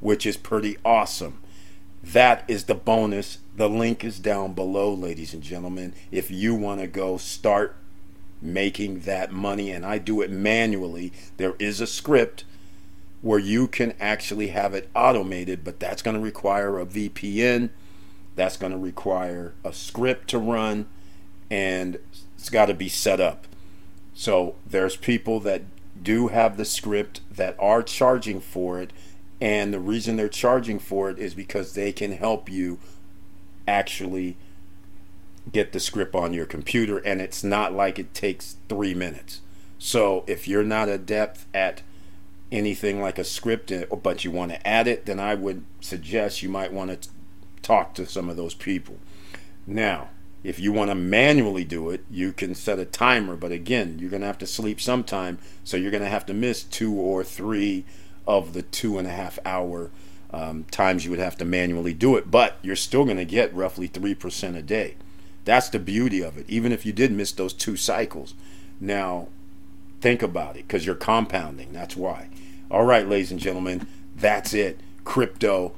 which 0.00 0.24
is 0.24 0.36
pretty 0.36 0.76
awesome. 0.84 1.40
That 2.02 2.44
is 2.46 2.64
the 2.64 2.74
bonus. 2.74 3.38
The 3.56 3.68
link 3.68 4.04
is 4.04 4.20
down 4.20 4.52
below, 4.52 4.94
ladies 4.94 5.34
and 5.34 5.42
gentlemen. 5.42 5.94
If 6.12 6.30
you 6.30 6.54
want 6.54 6.80
to 6.80 6.86
go 6.86 7.16
start 7.16 7.74
making 8.40 9.00
that 9.00 9.32
money, 9.32 9.72
and 9.72 9.84
I 9.84 9.98
do 9.98 10.20
it 10.20 10.30
manually, 10.30 11.12
there 11.38 11.54
is 11.58 11.80
a 11.80 11.86
script 11.88 12.44
where 13.20 13.40
you 13.40 13.66
can 13.66 13.94
actually 13.98 14.48
have 14.48 14.74
it 14.74 14.88
automated, 14.94 15.64
but 15.64 15.80
that's 15.80 16.02
going 16.02 16.16
to 16.16 16.22
require 16.22 16.78
a 16.78 16.86
VPN. 16.86 17.70
That's 18.38 18.56
going 18.56 18.70
to 18.70 18.78
require 18.78 19.52
a 19.64 19.72
script 19.72 20.28
to 20.28 20.38
run, 20.38 20.86
and 21.50 21.98
it's 22.36 22.48
got 22.48 22.66
to 22.66 22.74
be 22.74 22.88
set 22.88 23.20
up. 23.20 23.48
So 24.14 24.54
there's 24.64 24.94
people 24.94 25.40
that 25.40 25.62
do 26.00 26.28
have 26.28 26.56
the 26.56 26.64
script 26.64 27.20
that 27.32 27.56
are 27.58 27.82
charging 27.82 28.40
for 28.40 28.80
it, 28.80 28.92
and 29.40 29.74
the 29.74 29.80
reason 29.80 30.14
they're 30.14 30.28
charging 30.28 30.78
for 30.78 31.10
it 31.10 31.18
is 31.18 31.34
because 31.34 31.74
they 31.74 31.90
can 31.90 32.12
help 32.12 32.48
you 32.48 32.78
actually 33.66 34.36
get 35.50 35.72
the 35.72 35.80
script 35.80 36.14
on 36.14 36.32
your 36.32 36.46
computer, 36.46 36.98
and 36.98 37.20
it's 37.20 37.42
not 37.42 37.72
like 37.72 37.98
it 37.98 38.14
takes 38.14 38.54
three 38.68 38.94
minutes. 38.94 39.40
So 39.80 40.22
if 40.28 40.46
you're 40.46 40.62
not 40.62 40.88
adept 40.88 41.40
at 41.52 41.82
anything 42.52 43.02
like 43.02 43.18
a 43.18 43.24
script, 43.24 43.72
uh, 43.72 43.86
but 43.96 44.22
you 44.22 44.30
want 44.30 44.52
to 44.52 44.64
add 44.64 44.86
it, 44.86 45.06
then 45.06 45.18
I 45.18 45.34
would 45.34 45.64
suggest 45.80 46.40
you 46.40 46.48
might 46.48 46.72
want 46.72 47.02
to 47.02 47.08
talk 47.62 47.94
to 47.94 48.06
some 48.06 48.28
of 48.28 48.36
those 48.36 48.54
people. 48.54 48.98
Now, 49.66 50.08
if 50.44 50.58
you 50.58 50.72
want 50.72 50.90
to 50.90 50.94
manually 50.94 51.64
do 51.64 51.90
it, 51.90 52.04
you 52.10 52.32
can 52.32 52.54
set 52.54 52.78
a 52.78 52.84
timer, 52.84 53.36
but 53.36 53.52
again, 53.52 53.98
you're 53.98 54.10
going 54.10 54.20
to 54.20 54.26
have 54.26 54.38
to 54.38 54.46
sleep 54.46 54.80
sometime, 54.80 55.38
so 55.64 55.76
you're 55.76 55.90
going 55.90 56.02
to 56.02 56.08
have 56.08 56.26
to 56.26 56.34
miss 56.34 56.62
two 56.62 56.94
or 56.94 57.24
three 57.24 57.84
of 58.26 58.52
the 58.52 58.62
two 58.62 58.98
and 58.98 59.08
a 59.08 59.12
half 59.12 59.38
hour 59.44 59.90
um, 60.30 60.64
times 60.64 61.04
you 61.04 61.10
would 61.10 61.20
have 61.20 61.36
to 61.38 61.44
manually 61.44 61.94
do 61.94 62.16
it, 62.16 62.30
but 62.30 62.58
you're 62.62 62.76
still 62.76 63.04
going 63.04 63.16
to 63.16 63.24
get 63.24 63.54
roughly 63.54 63.88
3% 63.88 64.56
a 64.56 64.62
day. 64.62 64.96
That's 65.44 65.70
the 65.70 65.78
beauty 65.78 66.20
of 66.20 66.36
it, 66.36 66.44
even 66.48 66.72
if 66.72 66.84
you 66.84 66.92
did 66.92 67.10
miss 67.10 67.32
those 67.32 67.54
two 67.54 67.76
cycles. 67.76 68.34
Now, 68.80 69.28
think 70.00 70.22
about 70.22 70.56
it 70.56 70.66
because 70.68 70.84
you're 70.84 70.94
compounding. 70.94 71.72
That's 71.72 71.96
why. 71.96 72.28
All 72.70 72.84
right, 72.84 73.08
ladies 73.08 73.30
and 73.30 73.40
gentlemen, 73.40 73.86
that's 74.14 74.52
it. 74.52 74.78
Crypto, 75.04 75.72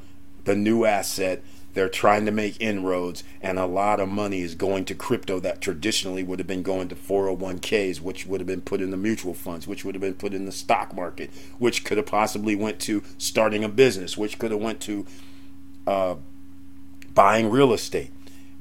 the 0.44 0.56
new 0.56 0.84
asset. 0.84 1.42
They're 1.72 1.88
trying 1.88 2.26
to 2.26 2.32
make 2.32 2.60
inroads, 2.60 3.22
and 3.40 3.58
a 3.58 3.66
lot 3.66 4.00
of 4.00 4.08
money 4.08 4.40
is 4.40 4.54
going 4.54 4.84
to 4.86 4.94
crypto 4.94 5.38
that 5.40 5.60
traditionally 5.60 6.22
would 6.22 6.38
have 6.38 6.48
been 6.48 6.62
going 6.62 6.88
to 6.88 6.94
401ks, 6.94 8.00
which 8.00 8.26
would 8.26 8.40
have 8.40 8.46
been 8.46 8.60
put 8.60 8.80
in 8.80 8.90
the 8.90 8.96
mutual 8.96 9.34
funds, 9.34 9.66
which 9.66 9.84
would 9.84 9.94
have 9.94 10.02
been 10.02 10.14
put 10.14 10.34
in 10.34 10.46
the 10.46 10.52
stock 10.52 10.94
market, 10.94 11.30
which 11.58 11.84
could 11.84 11.96
have 11.96 12.06
possibly 12.06 12.56
went 12.56 12.80
to 12.80 13.02
starting 13.18 13.62
a 13.62 13.68
business, 13.68 14.16
which 14.16 14.38
could 14.38 14.50
have 14.50 14.60
went 14.60 14.80
to 14.80 15.06
uh, 15.86 16.16
buying 17.14 17.50
real 17.50 17.72
estate. 17.72 18.10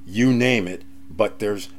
You 0.05 0.31
name 0.31 0.67
it, 0.67 0.83
but 1.09 1.39
there's 1.39 1.69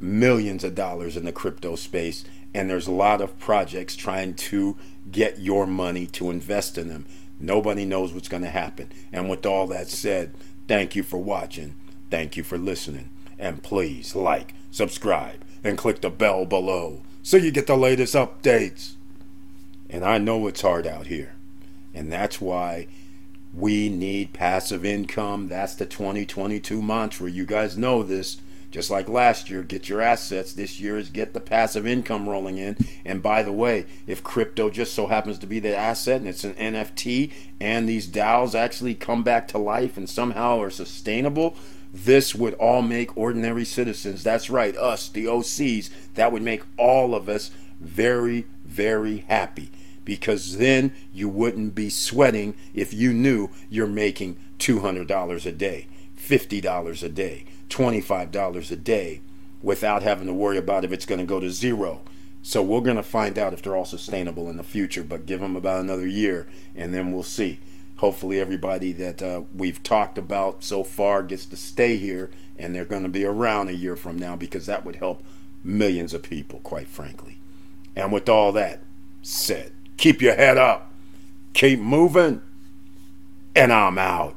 millions 0.00 0.64
of 0.64 0.74
dollars 0.74 1.16
in 1.16 1.24
the 1.24 1.32
crypto 1.32 1.76
space, 1.76 2.24
and 2.54 2.70
there's 2.70 2.86
a 2.86 2.92
lot 2.92 3.20
of 3.20 3.38
projects 3.38 3.94
trying 3.96 4.34
to 4.34 4.76
get 5.10 5.38
your 5.38 5.66
money 5.66 6.06
to 6.06 6.30
invest 6.30 6.78
in 6.78 6.88
them. 6.88 7.06
Nobody 7.38 7.84
knows 7.84 8.12
what's 8.12 8.28
going 8.28 8.42
to 8.42 8.50
happen. 8.50 8.90
And 9.12 9.30
with 9.30 9.46
all 9.46 9.66
that 9.68 9.88
said, 9.88 10.34
thank 10.70 10.94
you 10.94 11.02
for 11.02 11.18
watching. 11.18 11.74
Thank 12.12 12.36
you 12.36 12.44
for 12.44 12.56
listening. 12.56 13.10
And 13.40 13.60
please 13.60 14.14
like, 14.14 14.54
subscribe, 14.70 15.40
and 15.64 15.76
click 15.76 16.00
the 16.00 16.10
bell 16.10 16.46
below 16.46 17.02
so 17.24 17.36
you 17.36 17.50
get 17.50 17.66
the 17.66 17.76
latest 17.76 18.14
updates. 18.14 18.92
And 19.88 20.04
I 20.04 20.18
know 20.18 20.46
it's 20.46 20.60
hard 20.60 20.86
out 20.86 21.08
here. 21.08 21.34
And 21.92 22.12
that's 22.12 22.40
why 22.40 22.86
we 23.52 23.88
need 23.88 24.32
passive 24.32 24.84
income. 24.84 25.48
That's 25.48 25.74
the 25.74 25.86
2022 25.86 26.80
mantra. 26.80 27.28
You 27.28 27.46
guys 27.46 27.76
know 27.76 28.04
this. 28.04 28.36
Just 28.70 28.90
like 28.90 29.08
last 29.08 29.50
year, 29.50 29.62
get 29.62 29.88
your 29.88 30.00
assets. 30.00 30.52
This 30.52 30.78
year 30.78 30.96
is 30.96 31.10
get 31.10 31.32
the 31.32 31.40
passive 31.40 31.86
income 31.86 32.28
rolling 32.28 32.58
in. 32.58 32.76
And 33.04 33.22
by 33.22 33.42
the 33.42 33.52
way, 33.52 33.86
if 34.06 34.22
crypto 34.22 34.70
just 34.70 34.94
so 34.94 35.08
happens 35.08 35.38
to 35.40 35.46
be 35.46 35.58
the 35.58 35.76
asset 35.76 36.20
and 36.20 36.28
it's 36.28 36.44
an 36.44 36.54
NFT 36.54 37.32
and 37.60 37.88
these 37.88 38.06
DAOs 38.06 38.54
actually 38.54 38.94
come 38.94 39.24
back 39.24 39.48
to 39.48 39.58
life 39.58 39.96
and 39.96 40.08
somehow 40.08 40.60
are 40.60 40.70
sustainable, 40.70 41.56
this 41.92 42.34
would 42.34 42.54
all 42.54 42.82
make 42.82 43.16
ordinary 43.16 43.64
citizens, 43.64 44.22
that's 44.22 44.48
right, 44.48 44.76
us, 44.76 45.08
the 45.08 45.24
OCs, 45.24 45.90
that 46.14 46.30
would 46.30 46.42
make 46.42 46.62
all 46.76 47.14
of 47.14 47.28
us 47.28 47.50
very, 47.80 48.46
very 48.64 49.18
happy 49.28 49.70
because 50.04 50.58
then 50.58 50.92
you 51.12 51.28
wouldn't 51.28 51.74
be 51.74 51.90
sweating 51.90 52.54
if 52.74 52.92
you 52.94 53.12
knew 53.12 53.50
you're 53.68 53.86
making 53.86 54.36
$200 54.58 55.46
a 55.46 55.52
day, 55.52 55.86
$50 56.30 57.02
a 57.02 57.08
day, 57.08 57.44
$25 57.68 58.70
a 58.70 58.76
day 58.76 59.20
without 59.62 60.02
having 60.02 60.26
to 60.26 60.32
worry 60.32 60.56
about 60.56 60.84
if 60.84 60.92
it's 60.92 61.06
going 61.06 61.20
to 61.20 61.26
go 61.26 61.40
to 61.40 61.50
zero. 61.50 62.02
So 62.42 62.62
we're 62.62 62.80
going 62.80 62.96
to 62.96 63.02
find 63.02 63.38
out 63.38 63.52
if 63.52 63.62
they're 63.62 63.76
all 63.76 63.84
sustainable 63.84 64.48
in 64.48 64.56
the 64.56 64.62
future, 64.62 65.02
but 65.02 65.26
give 65.26 65.40
them 65.40 65.56
about 65.56 65.80
another 65.80 66.06
year 66.06 66.46
and 66.74 66.94
then 66.94 67.12
we'll 67.12 67.22
see. 67.22 67.60
Hopefully, 67.96 68.40
everybody 68.40 68.92
that 68.92 69.20
uh, 69.20 69.42
we've 69.54 69.82
talked 69.82 70.16
about 70.16 70.64
so 70.64 70.82
far 70.82 71.22
gets 71.22 71.44
to 71.44 71.56
stay 71.56 71.98
here 71.98 72.30
and 72.58 72.74
they're 72.74 72.86
going 72.86 73.02
to 73.02 73.10
be 73.10 73.26
around 73.26 73.68
a 73.68 73.74
year 73.74 73.94
from 73.94 74.18
now 74.18 74.36
because 74.36 74.64
that 74.66 74.86
would 74.86 74.96
help 74.96 75.22
millions 75.62 76.14
of 76.14 76.22
people, 76.22 76.60
quite 76.60 76.88
frankly. 76.88 77.38
And 77.94 78.10
with 78.10 78.26
all 78.26 78.52
that 78.52 78.80
said, 79.20 79.72
keep 79.98 80.22
your 80.22 80.34
head 80.34 80.56
up, 80.56 80.90
keep 81.52 81.78
moving, 81.78 82.40
and 83.54 83.70
I'm 83.70 83.98
out. 83.98 84.36